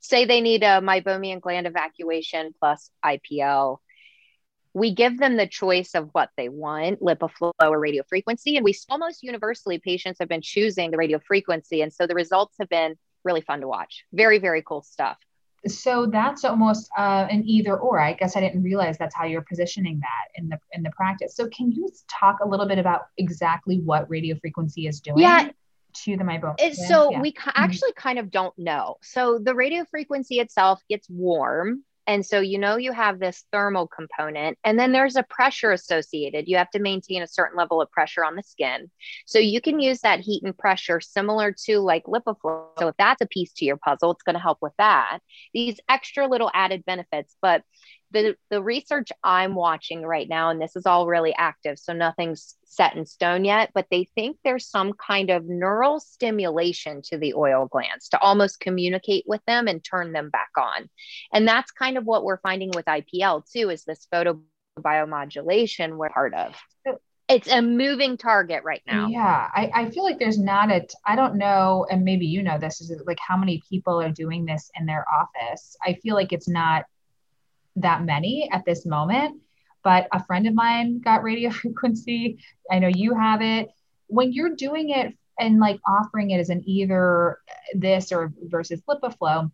say, 0.00 0.26
they 0.26 0.40
need 0.40 0.62
a 0.62 0.82
meibomian 0.82 1.40
gland 1.40 1.66
evacuation 1.66 2.52
plus 2.60 2.90
IPL 3.02 3.78
we 4.74 4.92
give 4.92 5.18
them 5.18 5.36
the 5.36 5.46
choice 5.46 5.94
of 5.94 6.10
what 6.12 6.30
they 6.36 6.48
want 6.48 7.00
LipiFlow 7.00 7.52
or 7.60 7.78
radio 7.78 8.02
frequency 8.08 8.56
and 8.56 8.64
we 8.64 8.74
almost 8.90 9.22
universally 9.22 9.78
patients 9.78 10.18
have 10.18 10.28
been 10.28 10.42
choosing 10.42 10.90
the 10.90 10.96
radio 10.96 11.18
frequency 11.18 11.80
and 11.80 11.92
so 11.92 12.06
the 12.06 12.14
results 12.14 12.56
have 12.58 12.68
been 12.68 12.96
really 13.24 13.40
fun 13.40 13.60
to 13.60 13.68
watch. 13.68 14.04
Very 14.12 14.38
very 14.38 14.62
cool 14.62 14.82
stuff. 14.82 15.16
So 15.66 16.04
that's 16.04 16.44
almost 16.44 16.90
uh, 16.98 17.26
an 17.30 17.42
either 17.46 17.78
or. 17.78 17.98
I 17.98 18.12
guess 18.12 18.36
i 18.36 18.40
didn't 18.40 18.62
realize 18.62 18.98
that's 18.98 19.14
how 19.14 19.24
you're 19.24 19.46
positioning 19.48 19.98
that 20.00 20.40
in 20.40 20.48
the 20.48 20.58
in 20.72 20.82
the 20.82 20.90
practice. 20.90 21.34
So 21.34 21.48
can 21.48 21.72
you 21.72 21.88
talk 22.08 22.40
a 22.44 22.48
little 22.48 22.66
bit 22.66 22.78
about 22.78 23.06
exactly 23.16 23.78
what 23.78 24.08
radio 24.10 24.36
frequency 24.36 24.86
is 24.86 25.00
doing 25.00 25.20
yeah. 25.20 25.48
to 26.04 26.16
the 26.16 26.24
meibomian? 26.24 26.74
So 26.74 27.12
yeah. 27.12 27.20
we 27.20 27.32
mm-hmm. 27.32 27.50
actually 27.54 27.92
kind 27.94 28.18
of 28.18 28.30
don't 28.30 28.56
know. 28.58 28.96
So 29.02 29.38
the 29.38 29.54
radio 29.54 29.86
frequency 29.90 30.38
itself 30.38 30.82
gets 30.90 31.08
warm 31.08 31.82
and 32.06 32.24
so 32.24 32.40
you 32.40 32.58
know 32.58 32.76
you 32.76 32.92
have 32.92 33.18
this 33.18 33.44
thermal 33.52 33.88
component, 33.88 34.58
and 34.64 34.78
then 34.78 34.92
there's 34.92 35.16
a 35.16 35.22
pressure 35.22 35.72
associated. 35.72 36.48
You 36.48 36.56
have 36.56 36.70
to 36.70 36.78
maintain 36.78 37.22
a 37.22 37.28
certain 37.28 37.56
level 37.56 37.80
of 37.80 37.90
pressure 37.90 38.24
on 38.24 38.36
the 38.36 38.42
skin. 38.42 38.90
So 39.26 39.38
you 39.38 39.60
can 39.60 39.80
use 39.80 40.00
that 40.00 40.20
heat 40.20 40.42
and 40.44 40.56
pressure 40.56 41.00
similar 41.00 41.54
to 41.64 41.80
like 41.80 42.04
LipiFlow. 42.04 42.78
So 42.78 42.88
if 42.88 42.96
that's 42.98 43.22
a 43.22 43.26
piece 43.26 43.52
to 43.54 43.64
your 43.64 43.76
puzzle, 43.76 44.10
it's 44.12 44.22
going 44.22 44.34
to 44.34 44.40
help 44.40 44.58
with 44.60 44.74
that. 44.78 45.20
These 45.52 45.80
extra 45.88 46.26
little 46.26 46.50
added 46.52 46.84
benefits, 46.84 47.36
but 47.40 47.62
the 48.14 48.36
the 48.48 48.62
research 48.62 49.10
I'm 49.22 49.54
watching 49.54 50.02
right 50.02 50.28
now, 50.28 50.50
and 50.50 50.60
this 50.60 50.76
is 50.76 50.86
all 50.86 51.06
really 51.06 51.34
active, 51.36 51.78
so 51.78 51.92
nothing's 51.92 52.56
set 52.64 52.96
in 52.96 53.04
stone 53.06 53.44
yet, 53.44 53.70
but 53.74 53.86
they 53.90 54.08
think 54.14 54.38
there's 54.42 54.66
some 54.66 54.92
kind 54.94 55.30
of 55.30 55.44
neural 55.44 56.00
stimulation 56.00 57.02
to 57.02 57.18
the 57.18 57.34
oil 57.34 57.66
glands 57.70 58.08
to 58.08 58.18
almost 58.18 58.60
communicate 58.60 59.24
with 59.26 59.40
them 59.46 59.68
and 59.68 59.84
turn 59.84 60.12
them 60.12 60.30
back 60.30 60.50
on. 60.56 60.88
And 61.32 61.46
that's 61.46 61.70
kind 61.70 61.98
of 61.98 62.04
what 62.04 62.24
we're 62.24 62.40
finding 62.40 62.70
with 62.74 62.86
IPL 62.86 63.44
too, 63.50 63.70
is 63.70 63.84
this 63.84 64.06
photobiomodulation 64.12 65.96
we're 65.96 66.08
part 66.08 66.34
of. 66.34 66.54
It's 67.26 67.50
a 67.50 67.62
moving 67.62 68.18
target 68.18 68.64
right 68.64 68.82
now. 68.86 69.08
Yeah, 69.08 69.48
I, 69.54 69.70
I 69.74 69.90
feel 69.90 70.04
like 70.04 70.18
there's 70.18 70.38
not 70.38 70.70
a, 70.70 70.86
I 71.06 71.16
don't 71.16 71.36
know, 71.36 71.86
and 71.90 72.04
maybe 72.04 72.26
you 72.26 72.42
know 72.42 72.58
this, 72.58 72.82
is 72.82 72.92
like 73.06 73.18
how 73.18 73.38
many 73.38 73.62
people 73.66 73.98
are 73.98 74.10
doing 74.10 74.44
this 74.44 74.70
in 74.78 74.84
their 74.84 75.06
office. 75.08 75.74
I 75.82 75.94
feel 76.02 76.16
like 76.16 76.34
it's 76.34 76.48
not 76.48 76.84
that 77.76 78.04
many 78.04 78.48
at 78.52 78.64
this 78.64 78.86
moment, 78.86 79.40
but 79.82 80.08
a 80.12 80.24
friend 80.24 80.46
of 80.46 80.54
mine 80.54 81.00
got 81.00 81.22
radio 81.22 81.50
frequency. 81.62 82.38
I 82.70 82.78
know 82.78 82.88
you 82.88 83.14
have 83.14 83.42
it. 83.42 83.68
When 84.06 84.32
you're 84.32 84.54
doing 84.54 84.90
it 84.90 85.14
and 85.38 85.58
like 85.58 85.80
offering 85.86 86.30
it 86.30 86.38
as 86.38 86.50
an 86.50 86.62
either 86.66 87.38
this 87.74 88.12
or 88.12 88.32
versus 88.42 88.82
LipiFlow, 88.88 89.50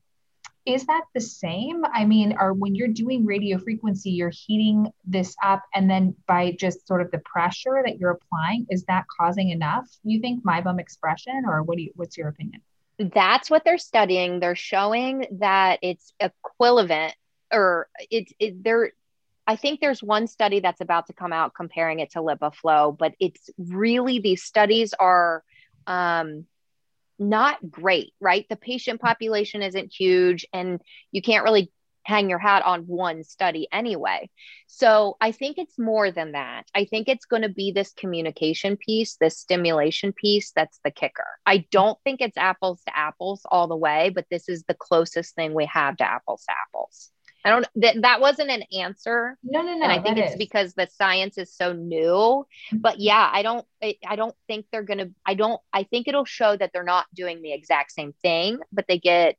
is 0.67 0.87
that 0.87 1.05
the 1.15 1.21
same? 1.21 1.85
I 1.93 2.05
mean, 2.05 2.37
or 2.39 2.53
when 2.53 2.75
you're 2.75 2.89
doing 2.89 3.25
radio 3.25 3.59
frequency, 3.59 4.11
you're 4.11 4.31
heating 4.31 4.93
this 5.05 5.35
up, 5.43 5.63
and 5.75 5.89
then 5.89 6.15
by 6.27 6.55
just 6.59 6.87
sort 6.87 7.01
of 7.01 7.11
the 7.11 7.21
pressure 7.25 7.83
that 7.85 7.99
you're 7.99 8.11
applying, 8.11 8.67
is 8.69 8.85
that 8.85 9.07
causing 9.19 9.51
enough? 9.51 9.89
You 10.05 10.21
think 10.21 10.45
meibum 10.45 10.79
expression, 10.79 11.45
or 11.47 11.63
what 11.63 11.77
do 11.77 11.85
you? 11.85 11.93
What's 11.97 12.17
your 12.19 12.29
opinion? 12.29 12.61
That's 12.99 13.49
what 13.49 13.65
they're 13.65 13.79
studying. 13.79 14.41
They're 14.41 14.55
showing 14.55 15.27
that 15.41 15.79
it's 15.81 16.13
equivalent, 16.21 17.15
or 17.53 17.89
it's 18.11 18.33
it, 18.39 18.63
they're. 18.63 18.93
I 19.47 19.57
think 19.57 19.81
there's 19.81 20.03
one 20.03 20.29
study 20.29 20.61
that's 20.61 20.81
about 20.81 21.09
to 21.09 21.13
come 21.13 21.33
out 21.33 21.55
comparing 21.55 21.99
it 21.99 22.13
to 22.13 22.21
LipiFlow, 22.21 22.97
but 22.97 23.15
it's 23.19 23.51
really 23.59 24.21
these 24.21 24.45
studies 24.45 24.95
are 24.95 25.43
um, 25.89 26.45
not 27.19 27.71
great, 27.71 28.13
right? 28.21 28.47
The 28.49 28.57
patient 28.57 29.01
population 29.01 29.63
isn't 29.63 29.93
huge 29.93 30.47
and 30.53 30.81
you 31.11 31.21
can't 31.21 31.43
really 31.43 31.73
hang 32.03 32.31
your 32.31 32.39
hat 32.39 32.65
on 32.65 32.83
one 32.83 33.23
study 33.23 33.69
anyway. 33.71 34.29
So 34.67 35.17
I 35.21 35.33
think 35.33 35.59
it's 35.59 35.79
more 35.79 36.11
than 36.11 36.33
that. 36.33 36.65
I 36.75 36.87
think 36.87 37.09
it's 37.09 37.27
going 37.27 37.43
to 37.43 37.51
be 37.51 37.73
this 37.73 37.93
communication 37.93 38.77
piece, 38.77 39.17
this 39.17 39.39
stimulation 39.39 40.13
piece 40.13 40.53
that's 40.53 40.81
the 40.83 40.91
kicker. 40.91 41.27
I 41.45 41.67
don't 41.71 41.99
think 42.03 42.21
it's 42.21 42.39
apples 42.39 42.83
to 42.87 42.97
apples 42.97 43.43
all 43.45 43.69
the 43.69 43.77
way, 43.77 44.11
but 44.15 44.27
this 44.31 44.49
is 44.49 44.65
the 44.65 44.75
closest 44.75 45.35
thing 45.35 45.53
we 45.53 45.67
have 45.67 45.99
to 45.99 46.05
apples 46.05 46.45
to 46.47 46.55
apples. 46.69 47.11
I 47.45 47.51
don't 47.51 47.67
that 47.77 48.03
that 48.03 48.21
wasn't 48.21 48.51
an 48.51 48.65
answer. 48.73 49.39
No, 49.43 49.63
no, 49.63 49.75
no. 49.75 49.83
And 49.85 49.93
I 49.93 50.01
think 50.01 50.19
it's 50.19 50.33
is. 50.33 50.39
because 50.39 50.75
the 50.75 50.89
science 50.95 51.39
is 51.39 51.53
so 51.53 51.73
new. 51.73 52.47
But 52.73 52.95
mm-hmm. 52.95 53.03
yeah, 53.03 53.31
I 53.33 53.43
don't 53.43 53.67
I, 53.83 53.97
I 54.07 54.17
don't 54.17 54.35
think 54.47 54.67
they're 54.71 54.83
gonna 54.83 55.11
I 55.25 55.35
don't 55.35 55.61
I 55.73 55.85
think 55.85 56.09
it'll 56.09 56.25
show 56.25 56.57
that 56.57 56.73
they're 56.73 56.83
not 56.85 57.07
doing 57.15 57.43
the 57.43 57.53
exact 57.53 57.93
same 57.93 58.13
thing, 58.23 58.59
but 58.73 58.87
they 58.89 58.99
get 58.99 59.37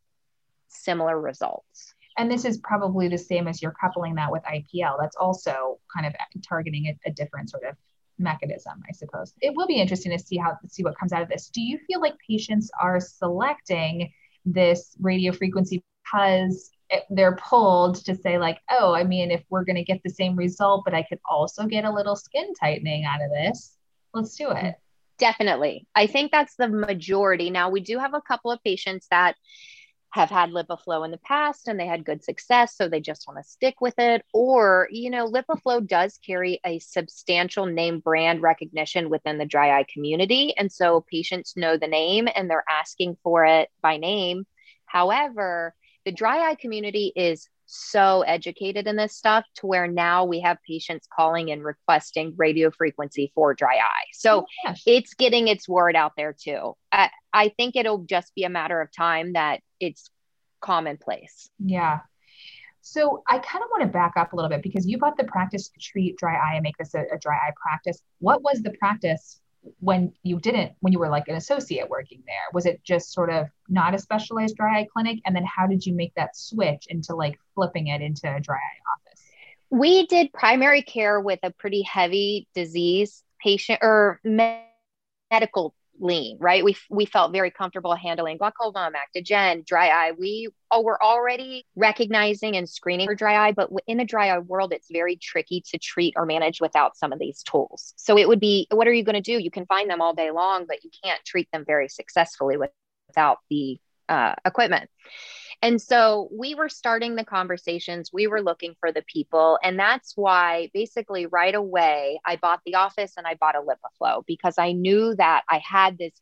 similar 0.69 1.19
results. 1.19 1.93
And 2.17 2.29
this 2.29 2.43
is 2.43 2.57
probably 2.57 3.07
the 3.07 3.17
same 3.17 3.47
as 3.47 3.61
you're 3.61 3.73
coupling 3.79 4.15
that 4.15 4.31
with 4.31 4.43
IPL. 4.43 4.97
That's 4.99 5.15
also 5.15 5.79
kind 5.93 6.05
of 6.05 6.13
targeting 6.47 6.87
a, 6.87 7.09
a 7.09 7.13
different 7.13 7.49
sort 7.49 7.63
of 7.63 7.75
mechanism, 8.19 8.81
I 8.87 8.93
suppose. 8.93 9.33
It 9.41 9.55
will 9.55 9.67
be 9.67 9.79
interesting 9.79 10.11
to 10.11 10.19
see 10.19 10.37
how 10.37 10.57
see 10.67 10.83
what 10.83 10.97
comes 10.97 11.13
out 11.13 11.21
of 11.21 11.29
this. 11.29 11.49
Do 11.49 11.61
you 11.61 11.79
feel 11.87 12.01
like 12.01 12.15
patients 12.27 12.71
are 12.79 12.99
selecting 12.99 14.11
this 14.45 14.95
radio 14.99 15.31
frequency 15.31 15.83
because 16.03 16.71
Eh, 16.91 16.99
they're 17.09 17.35
pulled 17.37 18.03
to 18.05 18.15
say 18.15 18.37
like 18.37 18.59
oh 18.69 18.93
i 18.93 19.03
mean 19.03 19.31
if 19.31 19.43
we're 19.49 19.63
going 19.63 19.75
to 19.75 19.83
get 19.83 20.01
the 20.03 20.09
same 20.09 20.35
result 20.35 20.83
but 20.83 20.93
i 20.93 21.01
could 21.03 21.19
also 21.29 21.65
get 21.65 21.85
a 21.85 21.91
little 21.91 22.15
skin 22.15 22.53
tightening 22.53 23.05
out 23.05 23.21
of 23.21 23.29
this 23.31 23.77
let's 24.13 24.35
do 24.35 24.51
it 24.51 24.75
definitely 25.17 25.87
i 25.95 26.05
think 26.05 26.31
that's 26.31 26.55
the 26.55 26.67
majority 26.67 27.49
now 27.49 27.69
we 27.69 27.79
do 27.79 27.97
have 27.97 28.13
a 28.13 28.21
couple 28.21 28.51
of 28.51 28.61
patients 28.63 29.07
that 29.09 29.35
have 30.13 30.29
had 30.29 30.51
LipiFlow 30.51 31.05
in 31.05 31.11
the 31.11 31.17
past 31.19 31.69
and 31.69 31.79
they 31.79 31.87
had 31.87 32.03
good 32.03 32.21
success, 32.21 32.75
so 32.75 32.89
they 32.89 32.99
just 32.99 33.25
want 33.25 33.39
to 33.41 33.49
stick 33.49 33.79
with 33.79 33.97
it. 33.97 34.25
Or, 34.33 34.89
you 34.91 35.09
know, 35.09 35.25
LipiFlow 35.31 35.87
does 35.87 36.19
carry 36.25 36.59
a 36.65 36.79
substantial 36.79 37.65
name 37.65 37.99
brand 37.99 38.41
recognition 38.41 39.09
within 39.09 39.37
the 39.37 39.45
dry 39.45 39.79
eye 39.79 39.85
community. 39.91 40.53
And 40.57 40.69
so 40.69 41.05
patients 41.09 41.55
know 41.55 41.77
the 41.77 41.87
name 41.87 42.27
and 42.35 42.49
they're 42.49 42.65
asking 42.69 43.15
for 43.23 43.45
it 43.45 43.69
by 43.81 43.95
name. 43.95 44.45
However, 44.85 45.73
the 46.05 46.11
dry 46.11 46.49
eye 46.49 46.55
community 46.55 47.11
is 47.15 47.47
so 47.65 48.21
educated 48.21 48.85
in 48.85 48.97
this 48.97 49.15
stuff 49.15 49.45
to 49.55 49.65
where 49.65 49.87
now 49.87 50.25
we 50.25 50.41
have 50.41 50.57
patients 50.67 51.07
calling 51.15 51.51
and 51.51 51.63
requesting 51.63 52.33
radio 52.35 52.69
frequency 52.69 53.31
for 53.33 53.53
dry 53.53 53.75
eye. 53.75 54.07
So 54.13 54.45
oh, 54.67 54.73
it's 54.85 55.13
getting 55.13 55.47
its 55.47 55.69
word 55.69 55.95
out 55.95 56.13
there 56.17 56.35
too. 56.37 56.75
I, 56.91 57.09
I 57.31 57.49
think 57.49 57.75
it'll 57.75 57.99
just 57.99 58.35
be 58.35 58.43
a 58.43 58.49
matter 58.49 58.81
of 58.81 58.89
time 58.91 59.33
that 59.33 59.61
it's 59.79 60.09
commonplace. 60.59 61.49
Yeah. 61.59 61.99
So 62.81 63.23
I 63.27 63.37
kind 63.37 63.63
of 63.63 63.69
want 63.71 63.83
to 63.83 63.87
back 63.87 64.13
up 64.17 64.33
a 64.33 64.35
little 64.35 64.49
bit 64.49 64.63
because 64.63 64.87
you 64.87 64.97
bought 64.97 65.17
the 65.17 65.23
practice 65.23 65.69
to 65.69 65.79
treat 65.79 66.17
dry 66.17 66.35
eye 66.35 66.55
and 66.55 66.63
make 66.63 66.77
this 66.77 66.93
a, 66.93 67.01
a 67.13 67.17
dry 67.19 67.35
eye 67.35 67.53
practice. 67.61 68.01
What 68.19 68.41
was 68.41 68.61
the 68.61 68.71
practice 68.71 69.39
when 69.79 70.13
you 70.23 70.39
didn't 70.39 70.73
when 70.79 70.93
you 70.93 70.99
were 70.99 71.09
like 71.09 71.27
an 71.27 71.35
associate 71.35 71.89
working 71.89 72.23
there? 72.25 72.35
Was 72.53 72.65
it 72.65 72.83
just 72.83 73.13
sort 73.13 73.29
of 73.29 73.47
not 73.69 73.93
a 73.93 73.99
specialized 73.99 74.55
dry 74.55 74.79
eye 74.81 74.87
clinic? 74.91 75.19
And 75.25 75.35
then 75.35 75.45
how 75.45 75.67
did 75.67 75.85
you 75.85 75.93
make 75.93 76.13
that 76.15 76.35
switch 76.35 76.85
into 76.89 77.15
like 77.15 77.37
flipping 77.55 77.87
it 77.87 78.01
into 78.01 78.33
a 78.33 78.39
dry 78.39 78.55
eye 78.55 78.81
office? 78.97 79.21
We 79.69 80.05
did 80.07 80.33
primary 80.33 80.81
care 80.81 81.19
with 81.19 81.39
a 81.43 81.51
pretty 81.51 81.81
heavy 81.83 82.47
disease 82.53 83.23
patient 83.41 83.79
or 83.81 84.19
medical 84.23 85.73
lean, 86.01 86.37
right? 86.39 86.63
We, 86.63 86.75
we 86.89 87.05
felt 87.05 87.31
very 87.31 87.51
comfortable 87.51 87.95
handling 87.95 88.37
glaucoma, 88.37 88.91
Actigen, 88.91 89.65
dry 89.65 89.89
eye. 89.89 90.11
We 90.17 90.49
oh, 90.71 90.81
were 90.81 91.01
already 91.01 91.65
recognizing 91.75 92.57
and 92.57 92.67
screening 92.67 93.07
for 93.07 93.15
dry 93.15 93.47
eye, 93.47 93.51
but 93.51 93.69
in 93.87 93.99
a 93.99 94.05
dry 94.05 94.29
eye 94.29 94.39
world, 94.39 94.73
it's 94.73 94.87
very 94.91 95.15
tricky 95.15 95.63
to 95.71 95.77
treat 95.77 96.13
or 96.17 96.25
manage 96.25 96.59
without 96.59 96.97
some 96.97 97.13
of 97.13 97.19
these 97.19 97.43
tools. 97.43 97.93
So 97.97 98.17
it 98.17 98.27
would 98.27 98.39
be, 98.39 98.67
what 98.71 98.87
are 98.87 98.93
you 98.93 99.03
going 99.03 99.15
to 99.15 99.21
do? 99.21 99.41
You 99.41 99.51
can 99.51 99.65
find 99.65 99.89
them 99.89 100.01
all 100.01 100.13
day 100.13 100.31
long, 100.31 100.65
but 100.67 100.83
you 100.83 100.89
can't 101.03 101.23
treat 101.25 101.47
them 101.51 101.63
very 101.65 101.87
successfully 101.87 102.57
with, 102.57 102.71
without 103.07 103.37
the 103.49 103.79
uh, 104.09 104.35
equipment. 104.45 104.89
And 105.63 105.79
so 105.79 106.27
we 106.31 106.55
were 106.55 106.69
starting 106.69 107.15
the 107.15 107.23
conversations, 107.23 108.09
we 108.11 108.25
were 108.25 108.41
looking 108.41 108.73
for 108.79 108.91
the 108.91 109.03
people. 109.03 109.59
And 109.63 109.77
that's 109.77 110.13
why 110.15 110.71
basically 110.73 111.27
right 111.27 111.53
away 111.53 112.19
I 112.25 112.37
bought 112.37 112.61
the 112.65 112.75
office 112.75 113.13
and 113.15 113.27
I 113.27 113.35
bought 113.35 113.55
a 113.55 113.61
LipiFlow 113.61 114.25
because 114.25 114.55
I 114.57 114.71
knew 114.71 115.15
that 115.15 115.43
I 115.47 115.59
had 115.63 115.99
this 115.99 116.13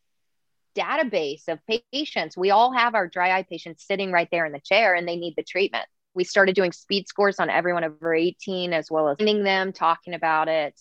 database 0.75 1.47
of 1.47 1.59
patients. 1.93 2.35
We 2.35 2.51
all 2.51 2.73
have 2.73 2.95
our 2.95 3.07
dry 3.07 3.37
eye 3.37 3.45
patients 3.49 3.85
sitting 3.85 4.11
right 4.11 4.27
there 4.29 4.45
in 4.45 4.51
the 4.51 4.59
chair 4.59 4.93
and 4.93 5.07
they 5.07 5.15
need 5.15 5.35
the 5.37 5.43
treatment. 5.43 5.85
We 6.13 6.25
started 6.25 6.55
doing 6.55 6.73
speed 6.73 7.07
scores 7.07 7.39
on 7.39 7.49
everyone 7.49 7.85
over 7.85 8.13
18 8.13 8.73
as 8.73 8.91
well 8.91 9.07
as 9.07 9.17
finding 9.17 9.43
them, 9.43 9.71
talking 9.71 10.15
about 10.15 10.49
it. 10.49 10.79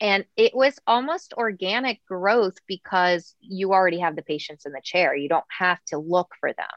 And 0.00 0.24
it 0.36 0.54
was 0.54 0.78
almost 0.86 1.34
organic 1.36 2.04
growth 2.06 2.56
because 2.68 3.34
you 3.40 3.72
already 3.72 3.98
have 3.98 4.14
the 4.14 4.22
patients 4.22 4.64
in 4.64 4.72
the 4.72 4.80
chair. 4.82 5.14
You 5.14 5.28
don't 5.28 5.44
have 5.58 5.82
to 5.86 5.98
look 5.98 6.30
for 6.38 6.52
them 6.52 6.68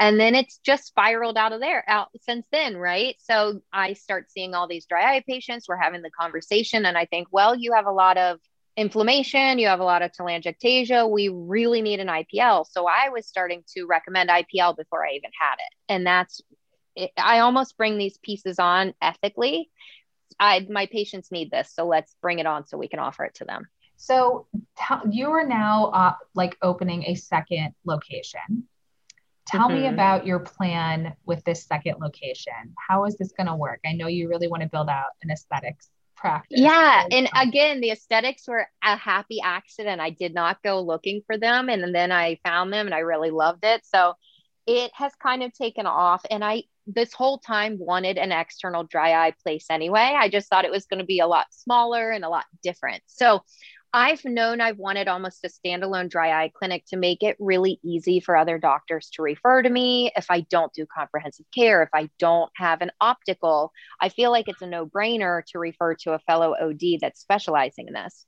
and 0.00 0.18
then 0.18 0.34
it's 0.34 0.58
just 0.64 0.86
spiraled 0.86 1.36
out 1.36 1.52
of 1.52 1.60
there 1.60 1.84
out 1.86 2.08
since 2.22 2.46
then 2.50 2.76
right? 2.76 3.14
So 3.20 3.60
i 3.72 3.92
start 3.92 4.30
seeing 4.32 4.54
all 4.54 4.66
these 4.66 4.86
dry 4.86 5.14
eye 5.16 5.22
patients. 5.28 5.68
We're 5.68 5.76
having 5.76 6.02
the 6.02 6.10
conversation 6.10 6.84
and 6.86 6.98
i 6.98 7.04
think 7.04 7.28
well 7.30 7.54
you 7.54 7.72
have 7.74 7.86
a 7.86 7.92
lot 7.92 8.16
of 8.16 8.40
inflammation 8.76 9.58
you 9.58 9.68
have 9.68 9.80
a 9.80 9.84
lot 9.84 10.02
of 10.02 10.10
telangiectasia. 10.12 11.08
We 11.08 11.28
really 11.28 11.82
need 11.82 12.00
an 12.00 12.08
ipl 12.08 12.64
so 12.68 12.86
i 12.86 13.10
was 13.10 13.26
starting 13.26 13.62
to 13.76 13.84
recommend 13.84 14.30
ipl 14.30 14.76
before 14.76 15.06
i 15.06 15.12
even 15.12 15.30
had 15.38 15.54
it. 15.54 15.74
And 15.88 16.06
that's 16.06 16.40
it, 16.96 17.12
i 17.16 17.40
almost 17.40 17.76
bring 17.76 17.98
these 17.98 18.18
pieces 18.18 18.58
on 18.58 18.94
ethically. 19.00 19.70
I 20.38 20.66
my 20.70 20.86
patients 20.86 21.30
need 21.30 21.50
this 21.50 21.72
so 21.74 21.86
let's 21.86 22.16
bring 22.22 22.38
it 22.38 22.46
on 22.46 22.66
so 22.66 22.78
we 22.78 22.88
can 22.88 22.98
offer 22.98 23.24
it 23.24 23.34
to 23.34 23.44
them. 23.44 23.68
So 23.96 24.46
t- 24.78 25.10
you 25.10 25.30
are 25.32 25.46
now 25.46 25.86
uh, 25.92 26.14
like 26.34 26.56
opening 26.62 27.04
a 27.04 27.14
second 27.16 27.74
location 27.84 28.66
Tell 29.50 29.68
mm-hmm. 29.68 29.82
me 29.82 29.86
about 29.88 30.26
your 30.26 30.38
plan 30.38 31.14
with 31.26 31.42
this 31.44 31.64
second 31.64 31.96
location. 32.00 32.74
How 32.88 33.04
is 33.04 33.16
this 33.16 33.32
going 33.32 33.48
to 33.48 33.56
work? 33.56 33.80
I 33.84 33.92
know 33.92 34.06
you 34.06 34.28
really 34.28 34.48
want 34.48 34.62
to 34.62 34.68
build 34.68 34.88
out 34.88 35.10
an 35.22 35.30
aesthetics 35.30 35.90
practice. 36.16 36.60
Yeah. 36.60 37.04
And 37.10 37.28
again, 37.34 37.80
the 37.80 37.90
aesthetics 37.90 38.46
were 38.46 38.66
a 38.84 38.96
happy 38.96 39.40
accident. 39.42 40.00
I 40.00 40.10
did 40.10 40.34
not 40.34 40.62
go 40.62 40.80
looking 40.80 41.22
for 41.26 41.36
them. 41.36 41.68
And 41.68 41.94
then 41.94 42.12
I 42.12 42.38
found 42.44 42.72
them 42.72 42.86
and 42.86 42.94
I 42.94 43.00
really 43.00 43.30
loved 43.30 43.64
it. 43.64 43.84
So 43.84 44.14
it 44.66 44.92
has 44.94 45.12
kind 45.16 45.42
of 45.42 45.52
taken 45.52 45.86
off. 45.86 46.24
And 46.30 46.44
I, 46.44 46.64
this 46.86 47.12
whole 47.12 47.38
time, 47.38 47.78
wanted 47.80 48.18
an 48.18 48.32
external 48.32 48.84
dry 48.84 49.26
eye 49.26 49.34
place 49.42 49.66
anyway. 49.70 50.14
I 50.16 50.28
just 50.28 50.48
thought 50.48 50.64
it 50.64 50.70
was 50.70 50.86
going 50.86 50.98
to 51.00 51.06
be 51.06 51.20
a 51.20 51.26
lot 51.26 51.46
smaller 51.50 52.10
and 52.10 52.24
a 52.24 52.28
lot 52.28 52.44
different. 52.62 53.02
So 53.06 53.42
I've 53.92 54.24
known 54.24 54.60
I've 54.60 54.78
wanted 54.78 55.08
almost 55.08 55.44
a 55.44 55.48
standalone 55.48 56.08
dry 56.08 56.44
eye 56.44 56.52
clinic 56.54 56.84
to 56.90 56.96
make 56.96 57.22
it 57.22 57.36
really 57.40 57.80
easy 57.82 58.20
for 58.20 58.36
other 58.36 58.58
doctors 58.58 59.10
to 59.14 59.22
refer 59.22 59.62
to 59.62 59.68
me 59.68 60.12
if 60.16 60.26
I 60.30 60.42
don't 60.42 60.72
do 60.72 60.86
comprehensive 60.86 61.46
care, 61.54 61.82
if 61.82 61.88
I 61.92 62.08
don't 62.18 62.50
have 62.56 62.82
an 62.82 62.92
optical. 63.00 63.72
I 64.00 64.08
feel 64.08 64.30
like 64.30 64.48
it's 64.48 64.62
a 64.62 64.66
no 64.66 64.86
brainer 64.86 65.44
to 65.46 65.58
refer 65.58 65.94
to 66.02 66.12
a 66.12 66.20
fellow 66.20 66.54
OD 66.54 67.00
that's 67.00 67.20
specializing 67.20 67.88
in 67.88 67.94
this. 67.94 68.26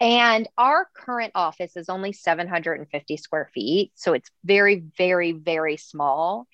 And 0.00 0.48
our 0.58 0.88
current 0.94 1.32
office 1.34 1.76
is 1.76 1.88
only 1.88 2.12
750 2.12 3.16
square 3.16 3.50
feet. 3.54 3.92
So 3.94 4.12
it's 4.12 4.30
very, 4.44 4.84
very, 4.98 5.32
very 5.32 5.76
small. 5.76 6.46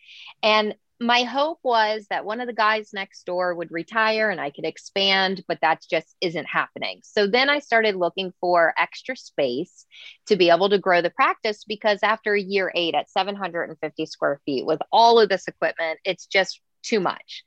And 0.43 0.75
my 1.01 1.23
hope 1.23 1.59
was 1.63 2.07
that 2.11 2.27
one 2.27 2.43
of 2.43 2.47
the 2.47 2.53
guys 2.53 2.91
next 2.93 3.25
door 3.25 3.55
would 3.55 3.73
retire 3.73 4.29
and 4.29 4.39
I 4.39 4.51
could 4.51 4.67
expand, 4.67 5.43
but 5.49 5.59
that 5.63 5.83
just 5.91 6.15
isn't 6.21 6.45
happening. 6.45 7.01
So 7.03 7.27
then 7.27 7.49
I 7.49 7.61
started 7.61 7.97
looking 7.97 8.35
for 8.39 8.75
extra 8.77 9.17
space 9.17 9.87
to 10.27 10.37
be 10.37 10.51
able 10.51 10.69
to 10.69 10.79
grow 10.79 11.01
the 11.01 11.09
practice 11.09 11.65
because 11.65 12.01
after 12.03 12.37
year 12.37 12.71
eight 12.75 12.95
at 12.95 13.09
750 13.09 14.05
square 14.05 14.41
feet 14.45 14.67
with 14.67 14.81
all 14.93 15.19
of 15.19 15.31
this 15.31 15.49
equipment, 15.49 16.01
it's 16.05 16.27
just 16.27 16.61
too 16.83 17.01
much. 17.01 17.45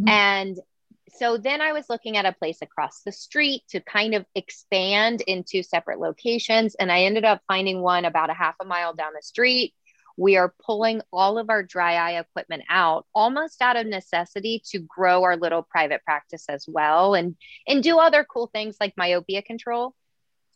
Mm-hmm. 0.00 0.08
And 0.08 0.58
so 1.10 1.36
then 1.36 1.60
I 1.60 1.72
was 1.72 1.90
looking 1.90 2.16
at 2.16 2.24
a 2.24 2.32
place 2.32 2.62
across 2.62 3.02
the 3.02 3.12
street 3.12 3.64
to 3.68 3.80
kind 3.80 4.14
of 4.14 4.24
expand 4.34 5.20
into 5.20 5.62
separate 5.62 6.00
locations. 6.00 6.74
And 6.74 6.90
I 6.90 7.02
ended 7.02 7.26
up 7.26 7.42
finding 7.46 7.82
one 7.82 8.06
about 8.06 8.30
a 8.30 8.34
half 8.34 8.54
a 8.62 8.64
mile 8.64 8.94
down 8.94 9.12
the 9.14 9.22
street 9.22 9.74
we 10.16 10.36
are 10.36 10.54
pulling 10.64 11.00
all 11.12 11.38
of 11.38 11.50
our 11.50 11.62
dry 11.62 11.94
eye 11.94 12.20
equipment 12.20 12.62
out 12.68 13.06
almost 13.14 13.60
out 13.60 13.76
of 13.76 13.86
necessity 13.86 14.62
to 14.70 14.78
grow 14.78 15.22
our 15.24 15.36
little 15.36 15.62
private 15.62 16.02
practice 16.04 16.44
as 16.48 16.64
well 16.68 17.14
and 17.14 17.36
and 17.66 17.82
do 17.82 17.98
other 17.98 18.24
cool 18.24 18.48
things 18.52 18.76
like 18.80 18.94
myopia 18.96 19.42
control 19.42 19.94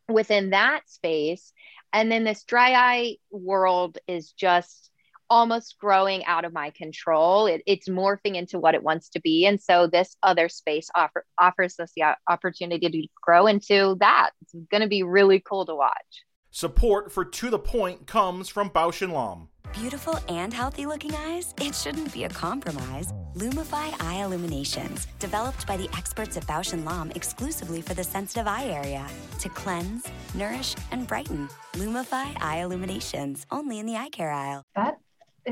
within 0.09 0.51
that 0.51 0.89
space. 0.89 1.53
And 1.93 2.11
then 2.11 2.25
this 2.25 2.45
dry 2.45 2.73
eye 2.73 3.17
world 3.31 3.99
is 4.07 4.33
just 4.33 4.91
almost 5.31 5.79
growing 5.79 6.25
out 6.25 6.47
of 6.47 6.55
my 6.55 6.71
control. 6.71 7.47
It, 7.47 7.63
it's 7.67 7.89
morphing 7.89 8.35
into 8.35 8.59
what 8.59 8.75
it 8.75 8.83
wants 8.83 9.11
to 9.11 9.21
be. 9.21 9.47
And 9.47 9.61
so 9.61 9.87
this 9.87 10.17
other 10.23 10.49
space 10.49 10.89
offer, 10.95 11.25
offers 11.39 11.79
us 11.79 11.93
the 11.95 12.17
opportunity 12.27 12.89
to 12.89 13.09
grow 13.23 13.47
into 13.47 13.97
that. 14.01 14.31
It's 14.43 14.55
going 14.71 14.83
to 14.83 14.89
be 14.89 15.03
really 15.03 15.41
cool 15.41 15.67
to 15.67 15.75
watch 15.75 16.25
Support 16.51 17.13
for 17.13 17.25
To 17.27 17.51
The 17.51 17.59
Point 17.59 18.07
comes 18.07 18.49
from 18.49 18.71
Bausch 18.71 19.07
& 19.09 19.13
Lomb. 19.13 19.49
Beautiful 19.75 20.19
and 20.29 20.53
healthy 20.53 20.87
looking 20.87 21.15
eyes? 21.15 21.55
It 21.61 21.75
shouldn't 21.75 22.13
be 22.13 22.25
a 22.25 22.29
compromise. 22.31 23.13
Lumify 23.35 23.95
Eye 24.03 24.23
Illuminations, 24.25 25.07
developed 25.19 25.67
by 25.67 25.77
the 25.77 25.91
experts 25.97 26.39
at 26.39 26.47
Bausch 26.47 26.73
& 26.85 26.87
Lomb 26.87 27.13
exclusively 27.15 27.83
for 27.83 27.93
the 27.93 28.03
sensitive 28.03 28.47
eye 28.47 28.65
area. 28.65 29.07
To 29.41 29.49
cleanse, 29.51 30.09
nourish, 30.35 30.75
and 30.91 31.07
brighten. 31.07 31.49
Lumify 31.75 32.35
Eye 32.41 32.63
Illuminations, 32.63 33.45
only 33.51 33.79
in 33.79 33.85
the 33.85 33.97
eye 33.97 34.09
care 34.11 34.33
aisle. 34.33 34.63
That 34.75 34.99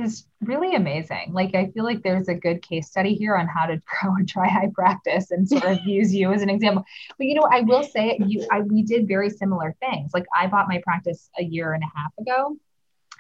is 0.03 0.27
really 0.41 0.75
amazing. 0.75 1.33
Like 1.33 1.55
I 1.55 1.71
feel 1.71 1.85
like 1.85 2.03
there's 2.03 2.29
a 2.29 2.35
good 2.35 2.63
case 2.63 2.89
study 2.89 3.15
here 3.15 3.37
on 3.37 3.47
how 3.47 3.67
to 3.67 3.77
grow 3.87 4.15
a 4.21 4.25
dry 4.25 4.47
eye 4.47 4.71
practice 4.75 5.31
and 5.31 5.49
sort 5.49 5.65
of 5.65 5.79
use 5.85 6.15
you 6.15 6.33
as 6.33 6.43
an 6.43 6.51
example. 6.51 6.85
But 7.19 7.27
you 7.27 7.35
know, 7.35 7.49
I 7.51 7.61
will 7.61 7.83
say 7.83 8.19
you 8.25 8.47
I 8.51 8.61
we 8.61 8.83
did 8.83 9.09
very 9.09 9.31
similar 9.31 9.75
things. 9.81 10.13
Like 10.15 10.27
I 10.35 10.47
bought 10.47 10.69
my 10.69 10.81
practice 10.83 11.31
a 11.39 11.43
year 11.43 11.73
and 11.73 11.83
a 11.83 11.99
half 11.99 12.13
ago 12.19 12.57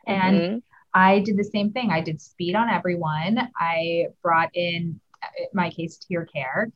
and 0.06 0.36
mm-hmm. 0.36 0.58
I 0.94 1.20
did 1.20 1.36
the 1.36 1.44
same 1.44 1.72
thing. 1.72 1.90
I 1.90 2.00
did 2.00 2.20
speed 2.20 2.54
on 2.54 2.70
everyone. 2.70 3.50
I 3.58 4.06
brought 4.22 4.50
in 4.54 5.00
in 5.38 5.46
my 5.52 5.70
case 5.70 5.98
TearCare 5.98 6.70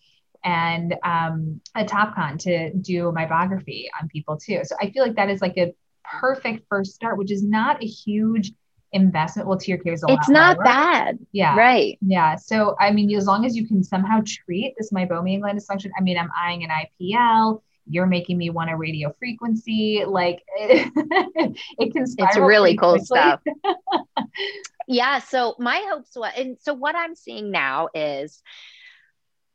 and 0.45 0.95
um, 1.03 1.61
a 1.75 1.85
TopCon 1.85 2.39
to 2.41 2.73
do 2.75 3.13
meibography 3.13 3.87
on 4.01 4.09
people 4.09 4.37
too. 4.37 4.61
So 4.65 4.77
I 4.81 4.91
feel 4.91 5.03
like 5.03 5.17
that 5.17 5.31
is 5.31 5.41
like 5.41 5.57
a 5.57 5.75
perfect 6.05 6.67
first 6.69 6.95
start, 6.95 7.19
which 7.19 7.31
is 7.31 7.43
not 7.43 7.83
a 7.83 7.87
huge 7.87 8.53
investment. 8.93 9.49
Well, 9.49 9.59
TearCare 9.59 9.93
is 9.95 10.03
a 10.03 10.09
lot. 10.09 10.19
It's 10.19 10.29
not 10.29 10.59
bad. 10.65 11.19
Yeah. 11.33 11.57
Right. 11.57 11.99
Yeah. 12.01 12.37
So, 12.37 12.77
I 12.81 12.91
mean, 12.91 13.15
as 13.15 13.27
long 13.27 13.45
as 13.45 13.57
you 13.57 13.67
can 13.67 13.83
somehow 13.85 14.21
treat 14.27 14.75
this 14.79 14.93
meibomian 14.93 15.41
gland 15.41 15.59
dysfunction, 15.59 15.91
I 15.99 16.03
mean, 16.03 16.19
I'm 16.19 16.31
eyeing 16.41 16.65
an 16.65 16.71
IPL. 16.71 17.63
You're 17.89 18.07
making 18.07 18.39
me 18.39 18.51
want 18.51 18.71
a 18.71 18.77
radio 18.77 19.15
frequency. 19.19 20.05
Like 20.07 20.43
it, 20.57 20.93
it 21.79 21.93
can 21.93 22.05
It's 22.07 22.37
really 22.37 22.77
cool 22.77 22.99
quickly. 22.99 23.07
stuff. 23.07 23.41
yeah. 24.89 25.19
So 25.19 25.57
my 25.59 25.85
hopes, 25.89 26.17
and 26.37 26.57
so 26.61 26.75
what 26.75 26.95
I'm 26.95 27.15
seeing 27.15 27.51
now 27.51 27.89
is 27.95 28.43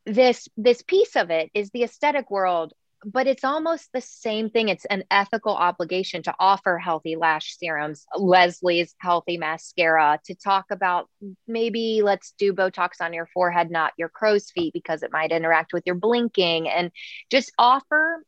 this 0.05 0.47
this 0.57 0.81
piece 0.81 1.15
of 1.15 1.31
it 1.31 1.49
is 1.53 1.71
the 1.71 1.83
aesthetic 1.83 2.29
world 2.29 2.73
but 3.05 3.27
it's 3.27 3.43
almost 3.43 3.91
the 3.93 4.01
same 4.01 4.49
thing. 4.49 4.69
It's 4.69 4.85
an 4.85 5.03
ethical 5.11 5.55
obligation 5.55 6.23
to 6.23 6.33
offer 6.39 6.79
healthy 6.79 7.15
lash 7.15 7.55
serums, 7.57 8.05
Leslie's 8.17 8.95
healthy 8.99 9.37
mascara, 9.37 10.19
to 10.25 10.33
talk 10.33 10.65
about 10.71 11.07
maybe 11.47 12.01
let's 12.03 12.33
do 12.39 12.51
Botox 12.51 13.01
on 13.01 13.13
your 13.13 13.27
forehead, 13.27 13.69
not 13.69 13.93
your 13.97 14.09
crow's 14.09 14.49
feet, 14.49 14.73
because 14.73 15.03
it 15.03 15.11
might 15.11 15.31
interact 15.31 15.71
with 15.71 15.83
your 15.85 15.95
blinking, 15.95 16.67
and 16.67 16.91
just 17.29 17.51
offer 17.59 18.23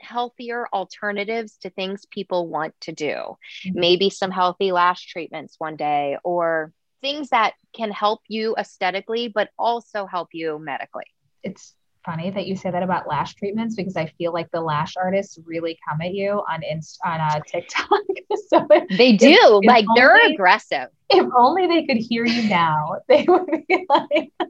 healthier 0.00 0.66
alternatives 0.72 1.58
to 1.58 1.70
things 1.70 2.06
people 2.10 2.48
want 2.48 2.74
to 2.80 2.92
do. 2.92 3.14
Mm-hmm. 3.14 3.78
Maybe 3.78 4.10
some 4.10 4.30
healthy 4.30 4.72
lash 4.72 5.06
treatments 5.06 5.56
one 5.58 5.76
day, 5.76 6.16
or 6.24 6.72
things 7.02 7.28
that 7.28 7.52
can 7.74 7.90
help 7.90 8.22
you 8.28 8.56
aesthetically, 8.56 9.28
but 9.28 9.50
also 9.58 10.06
help 10.06 10.28
you 10.32 10.58
medically. 10.58 11.04
It's 11.42 11.74
funny 12.04 12.30
that 12.30 12.46
you 12.46 12.56
say 12.56 12.70
that 12.70 12.82
about 12.82 13.08
lash 13.08 13.34
treatments 13.34 13.74
because 13.74 13.96
I 13.96 14.06
feel 14.18 14.32
like 14.32 14.50
the 14.50 14.60
lash 14.60 14.96
artists 14.96 15.38
really 15.44 15.78
come 15.88 16.00
at 16.00 16.14
you 16.14 16.42
on 16.48 16.62
Inst- 16.62 17.00
on 17.04 17.20
uh, 17.20 17.40
TikTok. 17.46 17.88
so 18.48 18.66
they 18.96 19.16
do, 19.16 19.60
if, 19.62 19.66
like 19.66 19.84
if 19.84 19.90
they're 19.96 20.30
aggressive. 20.30 20.88
If 21.10 21.26
only 21.36 21.66
they 21.66 21.86
could 21.86 21.98
hear 21.98 22.24
you 22.24 22.48
now, 22.48 22.96
they 23.08 23.24
would 23.28 23.66
be 23.68 23.86
like. 23.88 24.32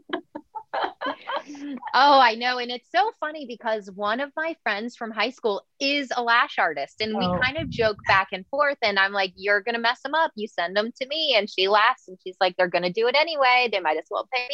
oh, 1.94 2.18
I 2.20 2.34
know. 2.34 2.58
And 2.58 2.70
it's 2.70 2.88
so 2.94 3.12
funny 3.20 3.46
because 3.46 3.90
one 3.90 4.20
of 4.20 4.30
my 4.36 4.56
friends 4.62 4.96
from 4.96 5.10
high 5.10 5.30
school 5.30 5.64
is 5.80 6.10
a 6.16 6.22
lash 6.22 6.58
artist. 6.58 7.00
And 7.00 7.14
oh. 7.14 7.18
we 7.18 7.40
kind 7.40 7.58
of 7.58 7.68
joke 7.68 7.98
back 8.06 8.28
and 8.32 8.46
forth. 8.48 8.78
And 8.82 8.98
I'm 8.98 9.12
like, 9.12 9.32
you're 9.36 9.60
going 9.60 9.74
to 9.74 9.80
mess 9.80 10.02
them 10.02 10.14
up. 10.14 10.32
You 10.34 10.48
send 10.48 10.76
them 10.76 10.90
to 11.00 11.06
me. 11.06 11.34
And 11.36 11.48
she 11.48 11.68
laughs 11.68 12.08
and 12.08 12.18
she's 12.22 12.36
like, 12.40 12.56
they're 12.56 12.68
going 12.68 12.84
to 12.84 12.92
do 12.92 13.06
it 13.06 13.14
anyway. 13.14 13.68
They 13.70 13.80
might 13.80 13.98
as 13.98 14.06
well 14.10 14.28
pay 14.32 14.48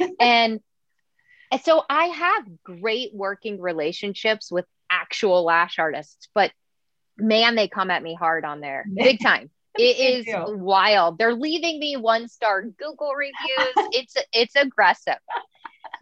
me. 0.00 0.16
and 0.20 0.60
and 1.52 1.60
so 1.60 1.84
I 1.88 2.06
have 2.06 2.44
great 2.64 3.14
working 3.14 3.60
relationships 3.60 4.50
with 4.50 4.64
actual 4.90 5.44
lash 5.44 5.78
artists, 5.78 6.28
but 6.34 6.50
man, 7.18 7.54
they 7.56 7.68
come 7.68 7.90
at 7.90 8.02
me 8.02 8.14
hard 8.14 8.44
on 8.44 8.60
there 8.60 8.86
big 8.94 9.20
time. 9.20 9.50
It 9.76 10.26
is 10.26 10.34
wild. 10.48 11.18
They're 11.18 11.34
leaving 11.34 11.78
me 11.78 11.96
one 11.96 12.28
star 12.28 12.62
Google 12.62 13.12
reviews. 13.14 13.72
it's 13.92 14.14
it's 14.32 14.56
aggressive. 14.56 15.16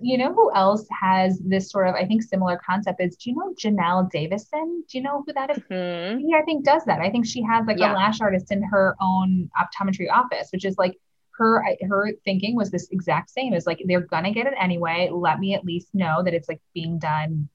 You 0.00 0.18
know 0.18 0.32
who 0.32 0.52
else 0.54 0.86
has 1.00 1.38
this 1.40 1.70
sort 1.70 1.88
of 1.88 1.94
I 1.94 2.04
think 2.04 2.22
similar 2.22 2.60
concept 2.64 3.00
is 3.00 3.16
do 3.16 3.30
you 3.30 3.36
know 3.36 3.54
Janelle 3.54 4.10
Davison? 4.10 4.84
Do 4.88 4.98
you 4.98 5.02
know 5.02 5.22
who 5.26 5.32
that 5.34 5.50
is? 5.50 5.62
Mm-hmm. 5.70 6.34
I 6.34 6.42
think 6.42 6.64
does 6.64 6.84
that. 6.86 7.00
I 7.00 7.10
think 7.10 7.26
she 7.26 7.42
has 7.42 7.66
like 7.66 7.78
yeah. 7.78 7.92
a 7.92 7.94
lash 7.94 8.20
artist 8.20 8.50
in 8.50 8.62
her 8.62 8.96
own 9.00 9.50
optometry 9.60 10.10
office, 10.10 10.48
which 10.52 10.64
is 10.64 10.76
like 10.78 10.96
her 11.40 11.64
her 11.88 12.12
thinking 12.24 12.54
was 12.54 12.70
this 12.70 12.88
exact 12.90 13.30
same 13.30 13.54
as 13.54 13.66
like 13.66 13.82
they're 13.86 14.00
gonna 14.00 14.32
get 14.32 14.46
it 14.46 14.54
anyway. 14.60 15.08
Let 15.10 15.40
me 15.40 15.54
at 15.54 15.64
least 15.64 15.88
know 15.94 16.22
that 16.22 16.34
it's 16.34 16.48
like 16.48 16.60
being 16.74 16.98
done 16.98 17.48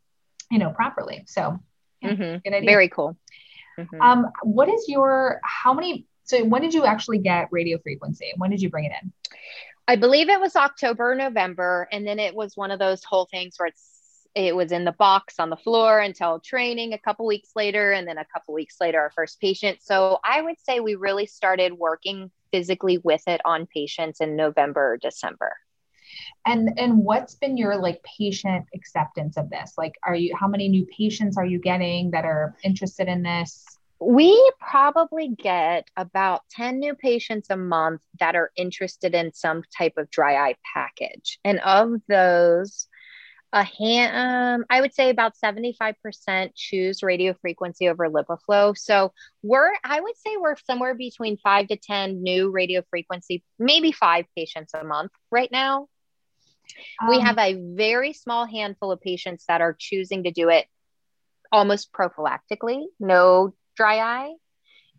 you 0.52 0.60
know 0.60 0.72
properly. 0.72 1.24
So 1.28 1.60
yeah, 2.02 2.12
mm-hmm. 2.12 2.66
very 2.66 2.90
cool. 2.90 3.18
Mm-hmm. 3.80 4.02
um 4.02 4.32
what 4.44 4.70
is 4.70 4.86
your 4.88 5.42
how 5.44 5.74
many 5.74 6.08
so 6.24 6.44
when 6.46 6.62
did 6.62 6.74
you 6.74 6.86
actually 6.86 7.18
get 7.18 7.50
radio 7.52 7.78
frequency 7.78 8.32
when 8.38 8.50
did 8.50 8.62
you 8.62 8.70
bring 8.70 8.86
it 8.86 8.94
in? 9.02 9.12
I 9.88 9.98
believe 9.98 10.30
it 10.30 10.40
was 10.40 10.56
october 10.56 11.14
november 11.14 11.90
and 11.92 12.08
then 12.08 12.18
it 12.18 12.34
was 12.34 12.56
one 12.56 12.72
of 12.72 12.80
those 12.80 13.04
whole 13.04 13.26
things 13.26 13.56
where 13.58 13.68
it's 13.68 14.30
it 14.34 14.56
was 14.56 14.72
in 14.72 14.86
the 14.86 14.94
box 14.94 15.40
on 15.40 15.50
the 15.50 15.58
floor 15.58 16.00
until 16.00 16.40
training 16.40 16.94
a 16.94 16.98
couple 16.98 17.26
weeks 17.26 17.50
later 17.54 17.92
and 17.92 18.08
then 18.08 18.18
a 18.18 18.26
couple 18.26 18.54
weeks 18.54 18.78
later 18.80 19.00
our 19.00 19.12
first 19.12 19.42
patient. 19.42 19.80
So 19.82 20.20
i 20.24 20.42
would 20.42 20.60
say 20.64 20.80
we 20.80 20.96
really 20.96 21.26
started 21.26 21.74
working 21.74 22.32
physically 22.56 22.98
with 23.00 23.22
it 23.28 23.42
on 23.44 23.68
patients 23.68 24.22
in 24.22 24.38
November, 24.38 24.94
or 24.94 24.98
December. 24.98 25.58
And 26.46 26.70
and 26.78 27.00
what's 27.00 27.36
been 27.36 27.58
your 27.58 27.76
like 27.76 28.02
patient 28.18 28.66
acceptance 28.74 29.36
of 29.36 29.50
this? 29.50 29.74
Like 29.78 29.96
are 30.06 30.16
you 30.16 30.34
how 30.40 30.48
many 30.48 30.70
new 30.70 30.86
patients 30.86 31.38
are 31.38 31.46
you 31.46 31.60
getting 31.60 32.12
that 32.12 32.24
are 32.24 32.56
interested 32.64 33.10
in 33.10 33.24
this? 33.24 33.66
We 34.00 34.52
probably 34.60 35.36
get 35.38 35.90
about 35.98 36.42
10 36.52 36.80
new 36.80 36.96
patients 36.96 37.50
a 37.50 37.58
month 37.58 38.02
that 38.20 38.36
are 38.36 38.52
interested 38.56 39.14
in 39.16 39.34
some 39.34 39.64
type 39.78 39.94
of 39.98 40.10
dry 40.12 40.36
eye 40.36 40.56
package. 40.74 41.40
And 41.44 41.60
of 41.60 41.94
those, 42.08 42.88
a 43.56 43.64
hand, 43.64 44.16
um, 44.62 44.66
I 44.70 44.82
would 44.82 44.94
say 44.94 45.10
about 45.10 45.34
75% 45.42 46.52
choose 46.56 47.02
radio 47.02 47.34
frequency 47.34 47.88
over 47.88 48.10
LipiFlow 48.10 48.78
So 48.78 49.14
we're, 49.44 49.72
I 49.82 50.02
would 50.02 50.18
say 50.18 50.36
we're 50.38 50.58
somewhere 50.68 50.94
between 50.94 51.38
five 51.38 51.70
to 51.70 51.78
10 51.78 52.22
new 52.22 52.52
radio 52.52 52.84
frequency, 52.90 53.44
maybe 53.58 53.94
five 53.94 54.26
patients 54.36 54.74
a 54.74 54.84
month 54.84 55.12
right 55.32 55.50
now. 55.50 55.88
Um, 57.02 57.08
we 57.08 57.22
have 57.22 57.38
a 57.38 57.54
very 57.54 58.12
small 58.12 58.46
handful 58.46 58.92
of 58.92 59.00
patients 59.00 59.46
that 59.48 59.62
are 59.62 59.76
choosing 59.80 60.24
to 60.24 60.32
do 60.32 60.50
it 60.50 60.66
almost 61.50 61.94
prophylactically, 61.94 62.84
no 63.00 63.54
dry 63.78 64.00
eye. 64.00 64.34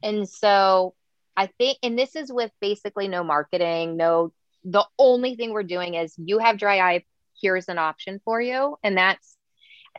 And 0.03 0.27
so 0.27 0.95
I 1.37 1.49
think, 1.59 1.77
and 1.83 1.99
this 1.99 2.16
is 2.16 2.33
with 2.33 2.53
basically 2.62 3.09
no 3.09 3.23
marketing, 3.23 3.99
no, 3.99 4.33
the 4.64 4.87
only 4.99 5.37
thing 5.37 5.53
we're 5.53 5.62
doing 5.62 5.92
is 5.92 6.14
you 6.16 6.38
have 6.38 6.57
dry 6.57 6.79
eye 6.79 7.05
here's 7.40 7.68
an 7.68 7.79
option 7.79 8.20
for 8.25 8.40
you. 8.40 8.77
And 8.83 8.96
that's 8.96 9.37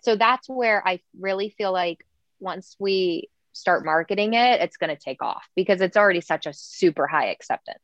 so 0.03 0.15
that's 0.15 0.47
where 0.47 0.85
i 0.87 0.99
really 1.19 1.49
feel 1.49 1.71
like 1.71 2.05
once 2.39 2.75
we 2.79 3.29
start 3.53 3.83
marketing 3.83 4.33
it 4.33 4.61
it's 4.61 4.77
going 4.77 4.95
to 4.95 5.01
take 5.01 5.21
off 5.23 5.47
because 5.55 5.81
it's 5.81 5.97
already 5.97 6.21
such 6.21 6.45
a 6.45 6.53
super 6.53 7.07
high 7.07 7.27
acceptance. 7.27 7.79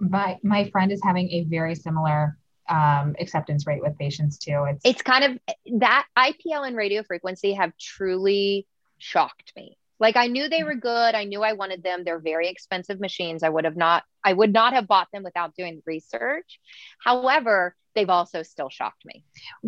My 0.00 0.38
my 0.42 0.68
friend 0.70 0.90
is 0.90 1.00
having 1.04 1.30
a 1.30 1.44
very 1.44 1.76
similar 1.76 2.36
um, 2.68 3.14
acceptance 3.20 3.66
rate 3.66 3.82
with 3.82 3.96
patients 3.98 4.38
too. 4.38 4.64
It's 4.68 4.80
it's 4.84 5.02
kind 5.02 5.24
of 5.24 5.78
that 5.78 6.06
ipl 6.18 6.66
and 6.66 6.76
radio 6.76 7.04
frequency 7.04 7.52
have 7.52 7.72
truly 7.78 8.66
shocked 8.98 9.52
me 9.54 9.76
like 10.02 10.16
I 10.16 10.26
knew 10.26 10.48
they 10.48 10.60
mm. 10.60 10.66
were 10.66 10.74
good. 10.74 11.14
I 11.14 11.24
knew 11.24 11.42
I 11.42 11.52
wanted 11.52 11.82
them. 11.82 12.02
They're 12.04 12.18
very 12.18 12.48
expensive 12.48 13.00
machines. 13.00 13.44
I 13.44 13.48
would 13.48 13.64
have 13.64 13.76
not 13.76 14.02
I 14.24 14.32
would 14.32 14.52
not 14.52 14.74
have 14.74 14.88
bought 14.88 15.08
them 15.12 15.22
without 15.22 15.54
doing 15.54 15.82
research. 15.86 16.58
However, 17.02 17.76
they've 17.94 18.10
also 18.10 18.42
still 18.42 18.68
shocked 18.68 19.04
me. 19.06 19.24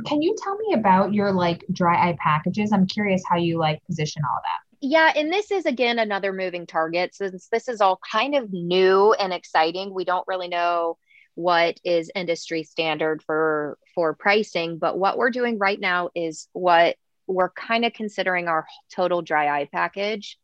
Can 0.06 0.20
you 0.22 0.34
tell 0.36 0.56
me 0.56 0.74
about 0.74 1.14
your 1.14 1.32
like 1.32 1.64
dry 1.72 2.10
eye 2.10 2.16
packages? 2.18 2.72
I'm 2.72 2.86
curious 2.86 3.22
how 3.28 3.36
you 3.36 3.58
like 3.58 3.82
position 3.86 4.22
all 4.28 4.40
that. 4.42 4.76
Yeah, 4.80 5.12
and 5.16 5.32
this 5.32 5.50
is 5.52 5.66
again 5.66 5.98
another 6.00 6.32
moving 6.32 6.66
target 6.66 7.14
since 7.14 7.48
this 7.50 7.68
is 7.68 7.80
all 7.80 8.00
kind 8.10 8.34
of 8.34 8.52
new 8.52 9.12
and 9.12 9.32
exciting. 9.32 9.94
We 9.94 10.04
don't 10.04 10.26
really 10.26 10.48
know 10.48 10.98
what 11.36 11.78
is 11.84 12.10
industry 12.14 12.64
standard 12.64 13.22
for 13.22 13.78
for 13.94 14.14
pricing, 14.14 14.78
but 14.78 14.98
what 14.98 15.16
we're 15.16 15.30
doing 15.30 15.58
right 15.58 15.78
now 15.78 16.10
is 16.14 16.48
what 16.52 16.96
we're 17.26 17.50
kind 17.50 17.84
of 17.84 17.92
considering 17.92 18.48
our 18.48 18.66
total 18.94 19.22
dry 19.22 19.60
eye 19.60 19.68
package, 19.72 20.38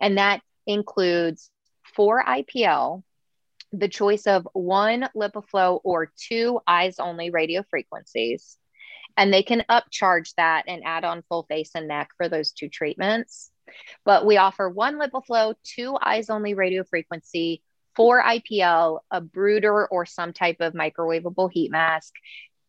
and 0.00 0.18
that 0.18 0.40
includes 0.66 1.50
four 1.94 2.24
IPL, 2.24 3.02
the 3.72 3.88
choice 3.88 4.26
of 4.26 4.48
one 4.52 5.08
LipiFlow 5.16 5.80
or 5.84 6.12
two 6.16 6.60
eyes 6.66 6.98
only 6.98 7.30
radio 7.30 7.62
frequencies. 7.68 8.56
And 9.16 9.32
they 9.32 9.42
can 9.42 9.64
upcharge 9.70 10.34
that 10.36 10.64
and 10.66 10.82
add 10.84 11.04
on 11.04 11.22
full 11.28 11.44
face 11.44 11.70
and 11.74 11.86
neck 11.86 12.08
for 12.16 12.28
those 12.28 12.52
two 12.52 12.68
treatments. 12.68 13.50
But 14.04 14.26
we 14.26 14.36
offer 14.36 14.68
one 14.68 14.98
LipiFlow, 14.98 15.54
two 15.62 15.96
eyes 16.00 16.30
only 16.30 16.54
radio 16.54 16.84
frequency, 16.84 17.62
four 17.94 18.22
IPL, 18.22 19.00
a 19.10 19.20
Bruder 19.20 19.86
or 19.86 20.04
some 20.04 20.32
type 20.32 20.56
of 20.60 20.74
microwavable 20.74 21.50
heat 21.50 21.70
mask, 21.70 22.12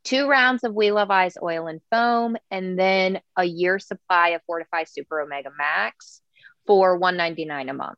two 0.05 0.27
rounds 0.29 0.63
of 0.63 0.73
We 0.73 0.91
Love 0.91 1.11
Eyes 1.11 1.37
oil 1.41 1.67
and 1.67 1.81
foam, 1.91 2.37
and 2.49 2.79
then 2.79 3.19
a 3.35 3.43
year 3.43 3.79
supply 3.79 4.29
of 4.29 4.41
Fortify 4.47 4.85
Super 4.85 5.19
Omega 5.19 5.49
Max 5.57 6.21
for 6.65 6.97
199 6.97 7.67
a 7.69 7.73
month. 7.73 7.97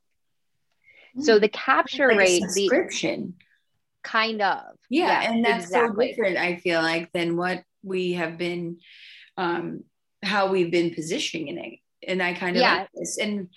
So 1.19 1.39
the 1.39 1.49
capture 1.49 2.07
like 2.09 2.17
rate, 2.17 2.41
subscription. 2.43 3.35
the 4.03 4.09
kind 4.09 4.41
of. 4.41 4.63
Yeah, 4.89 5.21
Yes, 5.21 5.31
and 5.31 5.45
that's 5.45 5.63
exactly. 5.65 6.05
so 6.05 6.09
different, 6.15 6.37
I 6.37 6.57
feel 6.57 6.81
like, 6.81 7.11
than 7.11 7.37
what 7.37 7.63
we 7.83 8.13
have 8.13 8.37
been 8.37 8.79
um 9.37 9.83
how 10.23 10.47
we've 10.47 10.71
been 10.71 10.93
positioning 10.95 11.57
it. 11.57 11.79
And 12.09 12.21
I 12.23 12.33
kind 12.33 12.55
of 12.57 12.61
Yeah. 12.61 12.77
like 12.79 12.89
this. 12.93 13.17
And 13.19 13.49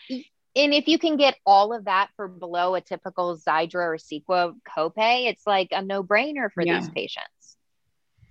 And 0.56 0.74
if 0.74 0.88
you 0.88 0.98
can 0.98 1.16
get 1.16 1.36
all 1.46 1.72
of 1.72 1.84
that 1.84 2.08
for 2.16 2.26
below 2.28 2.74
a 2.74 2.80
typical 2.80 3.36
Xiidra 3.36 3.74
or 3.74 3.96
Cequa 3.96 4.52
copay, 4.76 5.28
it's 5.28 5.46
like 5.46 5.68
a 5.72 5.80
no 5.82 6.02
brainer 6.02 6.50
for 6.52 6.62
Yeah. 6.64 6.80
these 6.80 6.88
patients. 6.90 7.28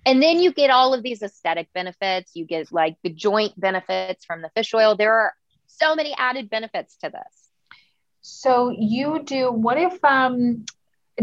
And 0.10 0.24
then 0.24 0.39
you 0.39 0.52
get 0.52 0.72
all 0.72 0.95
of 0.95 1.04
these 1.04 1.22
aesthetic 1.22 1.72
benefits. 1.72 2.32
You 2.34 2.43
get 2.43 2.72
like 2.72 2.98
the 3.04 3.12
joint 3.12 3.54
benefits 3.60 4.26
from 4.26 4.41
the 4.41 4.50
fish 4.56 4.74
oil. 4.74 4.95
There 4.95 5.13
are 5.13 5.34
so 5.67 5.93
many 5.93 6.15
added 6.17 6.50
benefits 6.50 6.98
to 7.04 7.12
this. 7.12 7.50
So 8.22 8.74
you 8.76 9.22
do, 9.24 9.52
what 9.52 9.78
if, 9.78 10.04
um, 10.04 10.65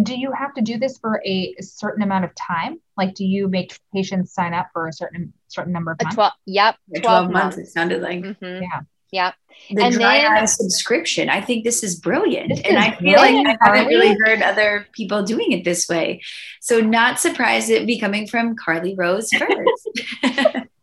do 0.00 0.16
you 0.16 0.30
have 0.30 0.54
to 0.54 0.60
do 0.62 0.78
this 0.78 0.98
for 0.98 1.20
a 1.26 1.56
certain 1.60 2.04
amount 2.04 2.26
of 2.26 2.34
time? 2.36 2.80
Like, 2.96 3.14
do 3.16 3.24
you 3.24 3.48
make 3.48 3.76
patients 3.92 4.32
sign 4.32 4.54
up 4.54 4.68
for 4.72 4.86
a 4.86 4.92
certain, 4.92 5.32
certain 5.48 5.72
number 5.72 5.90
of 5.90 5.96
A 6.00 6.04
months? 6.04 6.14
12, 6.14 6.32
yep, 6.46 6.76
12, 6.90 7.02
12, 7.02 7.30
months, 7.30 7.56
months. 7.56 7.68
it 7.68 7.72
sounded 7.72 8.02
like. 8.02 8.20
Mhm. 8.20 8.60
Yeah. 8.62 8.80
Yep. 9.12 9.34
The 9.70 9.84
And 9.84 9.94
dry 9.94 10.18
then- 10.18 10.32
eye 10.32 10.44
subscription. 10.44 11.28
I 11.28 11.40
think 11.40 11.64
this 11.64 11.82
is 11.82 11.98
brilliant. 11.98 12.48
This 12.50 12.60
and 12.60 12.76
is 12.76 12.84
I 12.84 12.96
feel 12.96 13.16
like 13.16 13.46
I 13.46 13.56
haven't 13.60 13.86
really 13.86 14.16
heard 14.24 14.42
other 14.42 14.86
people 14.92 15.22
doing 15.22 15.52
it 15.52 15.64
this 15.64 15.88
way. 15.88 16.22
So 16.60 16.80
not 16.80 17.20
surprised 17.20 17.70
it 17.70 17.86
be 17.86 17.98
coming 17.98 18.26
from 18.26 18.56
Carly 18.56 18.94
Rose 18.94 19.30
first. 19.32 20.66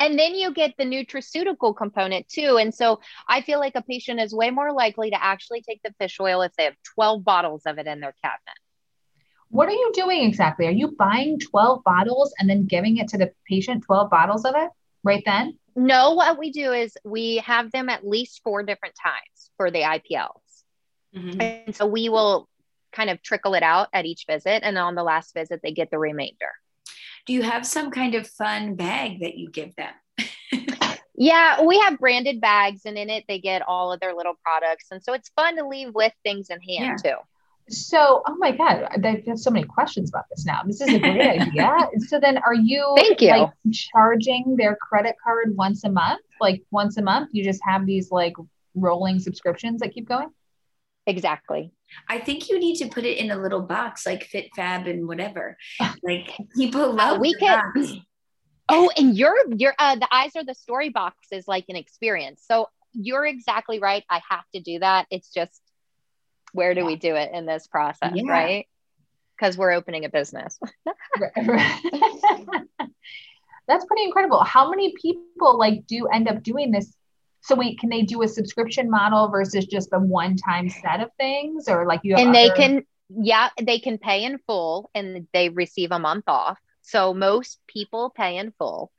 And 0.00 0.18
then 0.18 0.34
you 0.34 0.52
get 0.52 0.74
the 0.78 0.84
nutraceutical 0.84 1.76
component 1.76 2.28
too. 2.28 2.56
And 2.56 2.72
so 2.72 3.00
I 3.28 3.40
feel 3.40 3.58
like 3.58 3.74
a 3.74 3.82
patient 3.82 4.20
is 4.20 4.32
way 4.32 4.50
more 4.50 4.72
likely 4.72 5.10
to 5.10 5.22
actually 5.22 5.60
take 5.62 5.82
the 5.82 5.92
fish 5.98 6.18
oil 6.20 6.42
if 6.42 6.52
they 6.56 6.64
have 6.64 6.76
12 6.94 7.24
bottles 7.24 7.62
of 7.66 7.78
it 7.78 7.86
in 7.86 8.00
their 8.00 8.14
cabinet. 8.22 8.58
What 9.50 9.68
are 9.68 9.72
you 9.72 9.90
doing 9.94 10.22
exactly? 10.22 10.66
Are 10.66 10.72
you 10.72 10.94
buying 10.96 11.40
12 11.40 11.82
bottles 11.82 12.32
and 12.38 12.48
then 12.48 12.66
giving 12.66 12.98
it 12.98 13.08
to 13.08 13.18
the 13.18 13.32
patient, 13.46 13.84
12 13.84 14.10
bottles 14.10 14.44
of 14.44 14.54
it 14.56 14.70
right 15.02 15.22
then? 15.24 15.58
No, 15.78 16.14
what 16.14 16.38
we 16.38 16.50
do 16.50 16.72
is 16.72 16.96
we 17.04 17.36
have 17.38 17.70
them 17.70 17.88
at 17.88 18.06
least 18.06 18.42
four 18.42 18.62
different 18.62 18.96
times 19.00 19.50
for 19.56 19.70
the 19.70 19.82
IPLs. 19.82 20.64
Mhm. 21.14 21.40
And 21.40 21.76
so 21.76 21.86
we 21.86 22.08
will 22.08 22.48
kind 22.92 23.10
of 23.10 23.22
trickle 23.22 23.54
it 23.54 23.62
out 23.62 23.88
at 23.92 24.04
each 24.04 24.24
visit. 24.26 24.64
And 24.64 24.76
on 24.76 24.94
the 24.94 25.04
last 25.04 25.34
visit, 25.34 25.60
they 25.62 25.72
get 25.72 25.90
the 25.90 25.98
remainder. 25.98 26.50
Do 27.26 27.32
you 27.32 27.42
have 27.42 27.64
some 27.66 27.90
kind 27.90 28.14
of 28.14 28.26
fun 28.26 28.74
bag 28.74 29.20
that 29.20 29.36
you 29.36 29.50
give 29.50 29.74
them? 29.76 29.94
Yeah, 31.20 31.62
we 31.62 31.80
have 31.80 31.98
branded 31.98 32.40
bags, 32.40 32.82
and 32.84 32.96
in 32.96 33.10
it, 33.10 33.24
they 33.26 33.40
get 33.40 33.62
all 33.66 33.92
of 33.92 33.98
their 33.98 34.14
little 34.14 34.34
products. 34.40 34.86
And 34.92 35.02
so 35.02 35.14
it's 35.14 35.28
fun 35.30 35.56
to 35.56 35.66
leave 35.66 35.92
with 35.92 36.12
things 36.22 36.48
in 36.48 36.60
hand 36.60 37.00
too. 37.02 37.16
So, 37.70 38.22
oh 38.26 38.36
my 38.38 38.52
God, 38.52 38.88
I 39.04 39.22
have 39.26 39.38
so 39.38 39.50
many 39.50 39.66
questions 39.66 40.08
about 40.10 40.24
this 40.30 40.44
now. 40.46 40.62
This 40.64 40.80
is 40.80 40.94
a 40.94 40.98
great 40.98 41.20
idea. 41.40 41.88
So 42.08 42.18
then 42.18 42.38
are 42.38 42.54
you 42.54 42.94
Thank 42.96 43.20
you. 43.20 43.30
like 43.30 43.50
charging 43.72 44.56
their 44.56 44.76
credit 44.76 45.16
card 45.22 45.54
once 45.56 45.84
a 45.84 45.90
month? 45.90 46.20
Like 46.40 46.62
once 46.70 46.96
a 46.96 47.02
month, 47.02 47.30
you 47.32 47.44
just 47.44 47.60
have 47.64 47.84
these 47.86 48.10
like 48.10 48.34
rolling 48.74 49.18
subscriptions 49.20 49.80
that 49.80 49.92
keep 49.92 50.08
going? 50.08 50.30
Exactly. 51.06 51.72
I 52.08 52.18
think 52.18 52.48
you 52.48 52.58
need 52.58 52.76
to 52.76 52.88
put 52.88 53.04
it 53.04 53.18
in 53.18 53.30
a 53.30 53.36
little 53.36 53.62
box 53.62 54.06
like 54.06 54.24
Fit 54.24 54.50
Fab 54.54 54.86
and 54.86 55.06
whatever. 55.06 55.56
Like 56.02 56.36
people 56.56 56.92
love 56.92 57.18
we 57.20 57.32
the 57.34 57.38
can- 57.38 57.72
box. 57.74 57.92
Oh, 58.70 58.90
and 58.98 59.16
your 59.16 59.34
your 59.56 59.72
uh 59.78 59.96
the 59.96 60.06
eyes 60.14 60.32
are 60.36 60.44
the 60.44 60.54
story 60.54 60.90
box 60.90 61.16
is 61.32 61.48
like 61.48 61.64
an 61.70 61.76
experience. 61.76 62.44
So 62.46 62.68
you're 62.92 63.24
exactly 63.24 63.78
right. 63.78 64.04
I 64.10 64.20
have 64.28 64.44
to 64.54 64.60
do 64.60 64.78
that. 64.80 65.06
It's 65.10 65.32
just 65.32 65.62
where 66.52 66.74
do 66.74 66.84
we 66.84 66.96
do 66.96 67.14
it 67.14 67.30
in 67.32 67.46
this 67.46 67.66
process, 67.66 68.12
Yeah. 68.14 68.30
right? 68.30 68.66
Because 69.36 69.56
we're 69.56 69.72
opening 69.72 70.04
a 70.04 70.08
business. 70.08 70.58
That's 73.68 73.84
pretty 73.84 74.04
incredible. 74.04 74.42
How 74.42 74.70
many 74.70 74.94
people 75.00 75.58
like 75.58 75.86
do 75.86 76.06
end 76.06 76.28
up 76.28 76.42
doing 76.42 76.70
this? 76.70 76.94
So 77.42 77.54
wait, 77.54 77.78
can 77.78 77.90
they 77.90 78.02
do 78.02 78.22
a 78.22 78.28
subscription 78.28 78.90
model 78.90 79.28
versus 79.28 79.66
just 79.66 79.90
a 79.92 79.98
one-time 79.98 80.68
set 80.70 81.00
of 81.00 81.10
things, 81.18 81.68
or 81.68 81.86
like 81.86 82.00
you? 82.02 82.16
Have 82.16 82.26
and 82.26 82.34
they 82.34 82.46
other- 82.50 82.56
can 82.56 82.82
yeah, 83.10 83.48
they 83.62 83.78
can 83.78 83.96
pay 83.98 84.24
in 84.24 84.38
full 84.46 84.90
and 84.94 85.26
they 85.32 85.48
receive 85.48 85.92
a 85.92 85.98
month 85.98 86.24
off. 86.26 86.58
So 86.82 87.14
most 87.14 87.58
people 87.66 88.10
pay 88.14 88.36
in 88.38 88.52
full. 88.58 88.90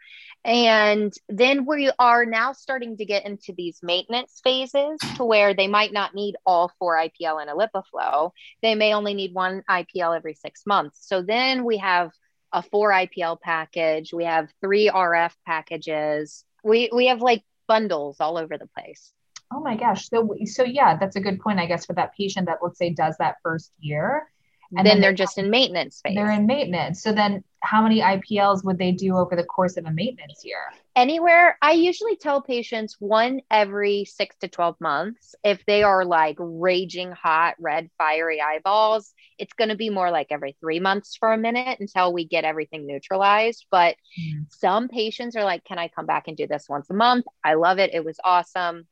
And 0.45 1.13
then 1.27 1.65
we 1.65 1.91
are 1.99 2.25
now 2.25 2.53
starting 2.53 2.97
to 2.97 3.05
get 3.05 3.25
into 3.25 3.53
these 3.53 3.79
maintenance 3.83 4.39
phases 4.43 4.97
to 5.17 5.25
where 5.25 5.53
they 5.53 5.67
might 5.67 5.91
not 5.91 6.15
need 6.15 6.35
all 6.45 6.71
four 6.79 6.95
IPL 6.97 7.41
and 7.41 7.49
a 7.49 7.53
LipiFlow. 7.53 8.31
They 8.61 8.75
may 8.75 8.93
only 8.93 9.13
need 9.13 9.33
one 9.33 9.63
IPL 9.69 10.15
every 10.15 10.35
six 10.35 10.65
months. 10.65 10.99
So 11.07 11.21
then 11.21 11.65
we 11.65 11.77
have 11.77 12.11
a 12.53 12.63
four 12.63 12.91
IPL 12.91 13.39
package. 13.41 14.13
We 14.13 14.25
have 14.25 14.49
three 14.61 14.89
RF 14.89 15.33
packages. 15.45 16.45
We 16.63 16.89
we 16.93 17.07
have 17.07 17.21
like 17.21 17.43
bundles 17.67 18.17
all 18.19 18.37
over 18.37 18.57
the 18.57 18.67
place. 18.67 19.11
Oh 19.53 19.59
my 19.59 19.75
gosh. 19.75 20.09
So 20.09 20.35
so 20.45 20.63
yeah, 20.63 20.97
that's 20.97 21.15
a 21.15 21.21
good 21.21 21.39
point, 21.39 21.59
I 21.59 21.65
guess, 21.65 21.85
for 21.85 21.93
that 21.93 22.15
patient 22.15 22.47
that 22.47 22.59
let's 22.61 22.77
say 22.77 22.91
does 22.91 23.15
that 23.19 23.35
first 23.43 23.71
year. 23.79 24.27
And 24.77 24.85
then 24.85 24.85
then 24.85 25.01
they're 25.01 25.11
they- 25.11 25.15
just 25.15 25.37
in 25.37 25.49
maintenance 25.49 26.01
phase. 26.01 26.15
They're 26.15 26.31
in 26.31 26.45
maintenance. 26.45 27.01
So 27.01 27.11
then 27.11 27.43
how 27.61 27.81
many 27.81 28.01
IPLs 28.01 28.63
would 28.63 28.77
they 28.77 28.91
do 28.91 29.17
over 29.17 29.35
the 29.35 29.43
course 29.43 29.77
of 29.77 29.85
a 29.85 29.91
maintenance 29.91 30.43
year? 30.45 30.57
anywhere 30.95 31.57
i 31.61 31.71
usually 31.71 32.15
tell 32.15 32.41
patients 32.41 32.95
one 32.99 33.41
every 33.51 34.05
six 34.05 34.35
to 34.37 34.47
12 34.47 34.75
months 34.81 35.35
if 35.43 35.63
they 35.65 35.83
are 35.83 36.03
like 36.03 36.35
raging 36.39 37.11
hot 37.11 37.55
red 37.59 37.89
fiery 37.97 38.41
eyeballs 38.41 39.13
it's 39.37 39.53
going 39.53 39.69
to 39.69 39.75
be 39.75 39.89
more 39.89 40.11
like 40.11 40.27
every 40.31 40.57
three 40.59 40.79
months 40.79 41.15
for 41.15 41.31
a 41.31 41.37
minute 41.37 41.79
until 41.79 42.11
we 42.11 42.25
get 42.25 42.43
everything 42.43 42.85
neutralized 42.87 43.65
but 43.71 43.95
Mhm. 44.19 44.45
some 44.51 44.87
patients 44.89 45.35
are 45.35 45.43
like 45.45 45.63
can 45.63 45.77
i 45.77 45.87
come 45.87 46.05
back 46.07 46.27
and 46.27 46.35
do 46.35 46.47
this 46.47 46.67
once 46.67 46.89
a 46.89 46.93
month 46.93 47.25
i 47.43 47.53
love 47.53 47.77
it 47.77 47.93
it 47.93 48.03
was 48.03 48.19
awesome 48.23 48.87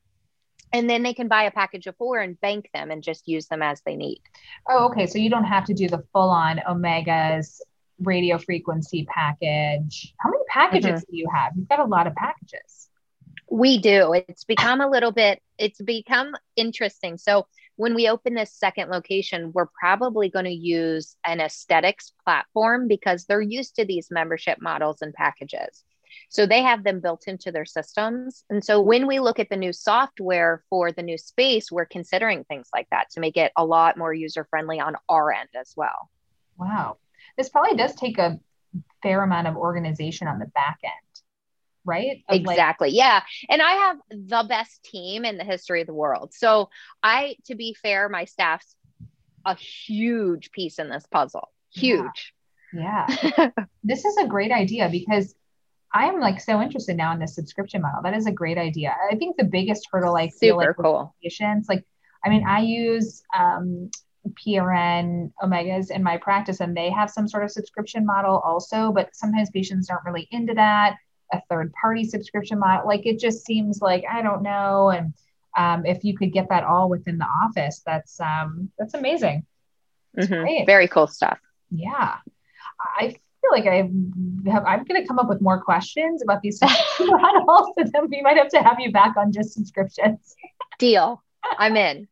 and 0.73 0.89
then 0.89 1.03
they 1.03 1.13
can 1.13 1.27
buy 1.27 1.43
a 1.43 1.51
package 1.51 1.87
of 1.87 1.95
four 1.97 2.19
and 2.19 2.39
bank 2.41 2.69
them 2.73 2.91
and 2.91 3.03
just 3.03 3.27
use 3.27 3.47
them 3.47 3.61
as 3.61 3.81
they 3.85 3.95
need 3.95 4.21
Oh, 4.69 4.85
okay. 4.87 5.07
So 5.07 5.17
you 5.17 5.29
don't 5.29 5.45
have 5.45 5.65
to 5.65 5.73
do 5.73 5.87
the 5.87 6.03
full 6.13 6.29
on 6.29 6.59
omegas 6.67 7.61
radio 7.99 8.37
frequency 8.37 9.05
package. 9.09 10.13
How 10.19 10.29
many 10.29 10.43
packages 10.49 11.01
mm-hmm. 11.01 11.11
do 11.11 11.17
you 11.17 11.27
have? 11.33 11.53
You've 11.55 11.69
got 11.69 11.79
a 11.79 11.85
lot 11.85 12.07
of 12.07 12.13
packages. 12.15 12.89
We 13.49 13.79
do. 13.79 14.13
It's 14.13 14.43
become 14.43 14.81
a 14.81 14.89
little 14.89 15.11
bit, 15.11 15.41
it's 15.57 15.81
become 15.81 16.33
interesting. 16.55 17.17
So 17.17 17.47
when 17.77 17.95
we 17.95 18.09
open 18.09 18.33
this 18.33 18.51
second 18.51 18.89
location, 18.89 19.51
we're 19.53 19.69
probably 19.79 20.29
going 20.29 20.45
to 20.45 20.51
use 20.51 21.15
an 21.25 21.39
aesthetics 21.39 22.11
platform 22.25 22.87
because 22.87 23.25
they're 23.25 23.39
used 23.39 23.75
to 23.75 23.85
these 23.85 24.09
membership 24.11 24.57
models 24.59 25.01
and 25.01 25.13
packages. 25.13 25.83
So 26.29 26.45
they 26.45 26.61
have 26.61 26.83
them 26.83 26.99
built 26.99 27.27
into 27.27 27.51
their 27.51 27.65
systems. 27.65 28.43
And 28.49 28.63
so 28.63 28.81
when 28.81 29.07
we 29.07 29.19
look 29.19 29.39
at 29.39 29.49
the 29.49 29.57
new 29.57 29.73
software 29.73 30.63
for 30.69 30.91
the 30.91 31.03
new 31.03 31.17
space, 31.17 31.71
we're 31.71 31.85
considering 31.85 32.43
things 32.43 32.69
like 32.73 32.87
that 32.91 33.09
to 33.11 33.19
make 33.19 33.37
it 33.37 33.51
a 33.55 33.65
lot 33.65 33.97
more 33.97 34.13
user 34.13 34.45
friendly 34.49 34.79
on 34.79 34.95
our 35.09 35.31
end 35.31 35.49
as 35.59 35.73
well. 35.75 36.09
Wow. 36.57 36.97
This 37.37 37.49
probably 37.49 37.77
does 37.77 37.95
take 37.95 38.17
a 38.17 38.39
fair 39.03 39.23
amount 39.23 39.47
of 39.47 39.55
organization 39.55 40.27
on 40.27 40.39
the 40.39 40.47
back 40.47 40.79
end, 40.83 41.21
right? 41.85 42.23
Of, 42.29 42.41
like, 42.41 42.55
Exactly. 42.55 42.89
yeah. 42.89 43.21
And 43.49 43.61
I 43.61 43.71
have 43.71 43.97
the 44.09 44.45
best 44.47 44.83
team 44.83 45.23
in 45.25 45.37
the 45.37 45.43
history 45.43 45.81
of 45.81 45.87
the 45.87 45.93
world. 45.93 46.33
So 46.33 46.69
I, 47.03 47.35
to 47.45 47.55
be 47.55 47.75
fair, 47.81 48.09
my 48.09 48.25
staff's 48.25 48.75
a 49.45 49.55
huge 49.55 50.51
piece 50.51 50.79
in 50.79 50.89
this 50.89 51.05
puzzle. 51.09 51.49
Yeah. 51.71 51.81
Huge. 51.81 52.33
yeah. 52.73 53.49
this 53.83 54.03
is 54.03 54.17
a 54.17 54.27
great 54.27 54.51
idea 54.51 54.89
because 54.91 55.33
I 55.93 56.05
am 56.05 56.19
like 56.19 56.39
so 56.41 56.61
interested 56.61 56.97
now 56.97 57.13
in 57.13 57.19
this 57.19 57.35
subscription 57.35 57.81
model. 57.81 58.01
That 58.03 58.13
is 58.13 58.27
a 58.27 58.31
great 58.31 58.57
idea. 58.57 58.95
I 59.11 59.15
think 59.15 59.37
the 59.37 59.43
biggest 59.43 59.87
hurdle 59.91 60.15
I 60.15 60.29
feel 60.29 60.59
Super 60.59 60.67
like 60.67 60.75
cool. 60.77 61.15
patients, 61.23 61.69
like, 61.69 61.85
I 62.25 62.29
mean, 62.29 62.45
I 62.45 62.59
use 62.59 63.23
um, 63.37 63.89
PRN 64.45 65.31
omegas 65.41 65.89
in 65.91 66.03
my 66.03 66.17
practice, 66.17 66.59
and 66.59 66.75
they 66.75 66.89
have 66.89 67.09
some 67.09 67.27
sort 67.27 67.43
of 67.43 67.51
subscription 67.51 68.05
model 68.05 68.39
also. 68.39 68.91
But 68.91 69.15
sometimes 69.15 69.49
patients 69.51 69.89
aren't 69.89 70.05
really 70.05 70.27
into 70.31 70.53
that. 70.55 70.97
A 71.33 71.41
third 71.49 71.73
party 71.81 72.03
subscription 72.05 72.59
model, 72.59 72.87
like 72.87 73.05
it 73.05 73.19
just 73.19 73.45
seems 73.45 73.81
like 73.81 74.03
I 74.09 74.21
don't 74.21 74.43
know. 74.43 74.89
And 74.89 75.13
um, 75.57 75.85
if 75.85 76.03
you 76.03 76.17
could 76.17 76.31
get 76.31 76.49
that 76.49 76.63
all 76.63 76.89
within 76.89 77.17
the 77.17 77.25
office, 77.25 77.81
that's 77.85 78.19
um, 78.19 78.71
that's 78.77 78.93
amazing. 78.93 79.45
Mhm. 80.17 80.65
Very 80.65 80.87
cool 80.87 81.07
stuff. 81.07 81.39
Yeah. 81.69 82.17
I 82.79 83.15
feel 83.47 83.63
like 83.63 83.67
I 83.67 83.89
have, 84.51 84.65
I'm 84.65 84.83
going 84.83 85.01
to 85.01 85.07
come 85.07 85.19
up 85.19 85.27
with 85.27 85.41
more 85.41 85.61
questions 85.61 86.21
about 86.21 86.41
these 86.41 86.59
models, 86.99 87.73
and 87.77 87.91
then 87.91 88.09
we 88.09 88.21
might 88.21 88.37
have 88.37 88.49
to 88.49 88.61
have 88.61 88.79
you 88.79 88.91
back 88.91 89.15
on 89.17 89.31
just 89.31 89.53
subscriptions. 89.53 90.35
Deal. 90.79 91.23
I'm 91.57 91.75
in. 91.75 92.07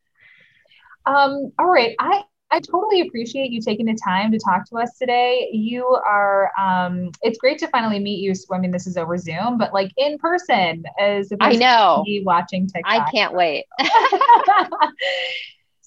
Um, 1.06 1.52
all 1.58 1.70
right. 1.70 1.94
I, 1.98 2.24
I 2.50 2.60
totally 2.60 3.00
appreciate 3.00 3.50
you 3.50 3.60
taking 3.60 3.86
the 3.86 3.98
time 4.04 4.30
to 4.32 4.38
talk 4.38 4.68
to 4.70 4.76
us 4.78 4.96
today. 4.98 5.48
You 5.52 5.84
are, 5.84 6.50
um, 6.58 7.10
it's 7.22 7.38
great 7.38 7.58
to 7.58 7.68
finally 7.68 7.98
meet 7.98 8.20
you. 8.20 8.34
So, 8.34 8.54
I 8.54 8.58
mean, 8.58 8.70
this 8.70 8.86
is 8.86 8.96
over 8.96 9.16
Zoom, 9.18 9.58
but 9.58 9.72
like 9.72 9.92
in 9.96 10.18
person 10.18 10.84
as 11.00 11.32
I 11.40 11.52
know. 11.54 12.04
to 12.06 12.22
watching 12.24 12.66
TikTok. 12.66 13.08
I 13.08 13.10
can't 13.10 13.34
wait. 13.34 13.64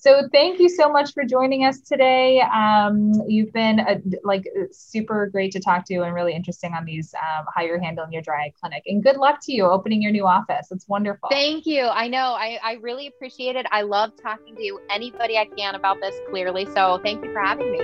so 0.02 0.30
thank 0.32 0.62
you 0.62 0.70
so 0.70 0.90
much 0.90 1.14
for 1.14 1.26
joining 1.26 1.66
us 1.66 1.82
today. 1.82 2.40
Um, 2.40 3.12
you've 3.28 3.52
been 3.52 3.80
a, 3.80 4.02
like 4.24 4.46
super 4.72 5.28
great 5.28 5.52
to 5.52 5.60
talk 5.60 5.86
to 5.88 5.96
and 6.04 6.14
really 6.14 6.34
interesting 6.34 6.74
on 6.74 6.86
these 6.86 7.14
um, 7.16 7.46
how 7.54 7.64
you're 7.64 7.82
handling 7.82 8.14
your 8.14 8.22
dry 8.22 8.46
eye 8.46 8.54
clinic. 8.62 8.84
And 8.86 9.04
good 9.04 9.18
luck 9.18 9.40
to 9.44 9.52
you 9.52 9.66
opening 9.66 10.02
your 10.02 10.14
new 10.14 10.26
office. 10.26 10.68
It's 10.72 10.88
wonderful. 10.88 11.28
Thank 11.30 11.66
you. 11.66 11.84
I 11.84 12.08
know. 12.08 12.34
I, 12.34 12.60
I 12.64 12.74
really 12.76 13.08
appreciate 13.08 13.58
it. 13.58 13.66
I 13.74 13.82
love 13.82 14.12
talking 14.16 14.56
to 14.56 14.80
anybody 14.90 15.38
I 15.38 15.46
can 15.46 15.76
about 15.76 15.98
this 16.00 16.16
clearly. 16.30 16.66
So 16.74 17.02
thank 17.04 17.22
you 17.22 17.34
for 17.34 17.42
having 17.42 17.70
me. 17.70 17.80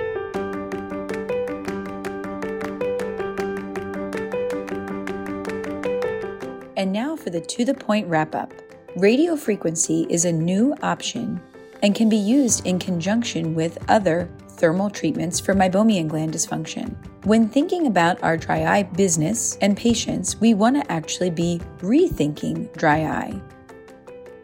And 6.78 6.92
now 6.92 7.14
for 7.14 7.28
the 7.28 7.42
to 7.42 7.66
the 7.66 7.74
point 7.74 8.08
wrap 8.08 8.34
up. 8.34 8.54
Radio 8.96 9.36
frequency 9.36 10.06
is 10.08 10.24
a 10.24 10.32
new 10.32 10.74
option 10.80 11.42
and 11.82 11.94
can 11.94 12.08
be 12.08 12.16
used 12.16 12.66
in 12.66 12.78
conjunction 12.78 13.54
with 13.54 13.78
other 13.88 14.28
thermal 14.50 14.90
treatments 14.90 15.38
for 15.38 15.54
meibomian 15.54 16.08
gland 16.08 16.32
dysfunction. 16.32 16.96
When 17.24 17.48
thinking 17.48 17.86
about 17.86 18.22
our 18.22 18.36
dry 18.36 18.64
eye 18.64 18.82
business 18.84 19.58
and 19.60 19.76
patients, 19.76 20.40
we 20.40 20.54
want 20.54 20.76
to 20.76 20.92
actually 20.92 21.30
be 21.30 21.60
rethinking 21.78 22.72
dry 22.76 23.04
eye. 23.04 23.40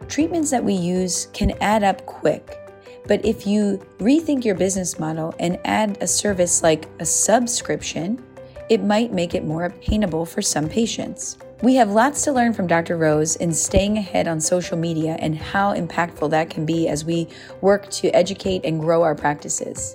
Treatments 0.09 0.51
that 0.51 0.65
we 0.65 0.75
use 0.75 1.29
can 1.33 1.53
add 1.61 1.83
up 1.83 2.05
quick, 2.07 2.59
but 3.07 3.25
if 3.25 3.47
you 3.47 3.79
rethink 3.99 4.45
your 4.45 4.55
business 4.55 4.99
model 4.99 5.35
and 5.39 5.59
add 5.65 5.99
a 6.01 6.07
service 6.07 6.63
like 6.63 6.89
a 7.01 7.07
subscription, 7.07 8.23
it 8.69 8.83
might 8.83 9.13
make 9.13 9.35
it 9.35 9.45
more 9.45 9.65
obtainable 9.65 10.25
for 10.27 10.43
some 10.43 10.69
patients. 10.69 11.39
We 11.63 11.77
have 11.77 11.91
lots 11.91 12.23
to 12.23 12.33
learn 12.33 12.55
from 12.55 12.67
Dr. 12.67 12.97
Rose 12.97 13.37
in 13.37 13.53
staying 13.53 13.97
ahead 13.97 14.27
on 14.27 14.41
social 14.41 14.77
media 14.77 15.17
and 15.21 15.37
how 15.37 15.73
impactful 15.73 16.31
that 16.31 16.51
can 16.51 16.67
be 16.67 16.89
as 16.89 17.05
we 17.05 17.29
work 17.61 17.89
to 17.91 18.09
educate 18.09 18.65
and 18.65 18.81
grow 18.81 19.05
our 19.05 19.15
practices. 19.15 19.95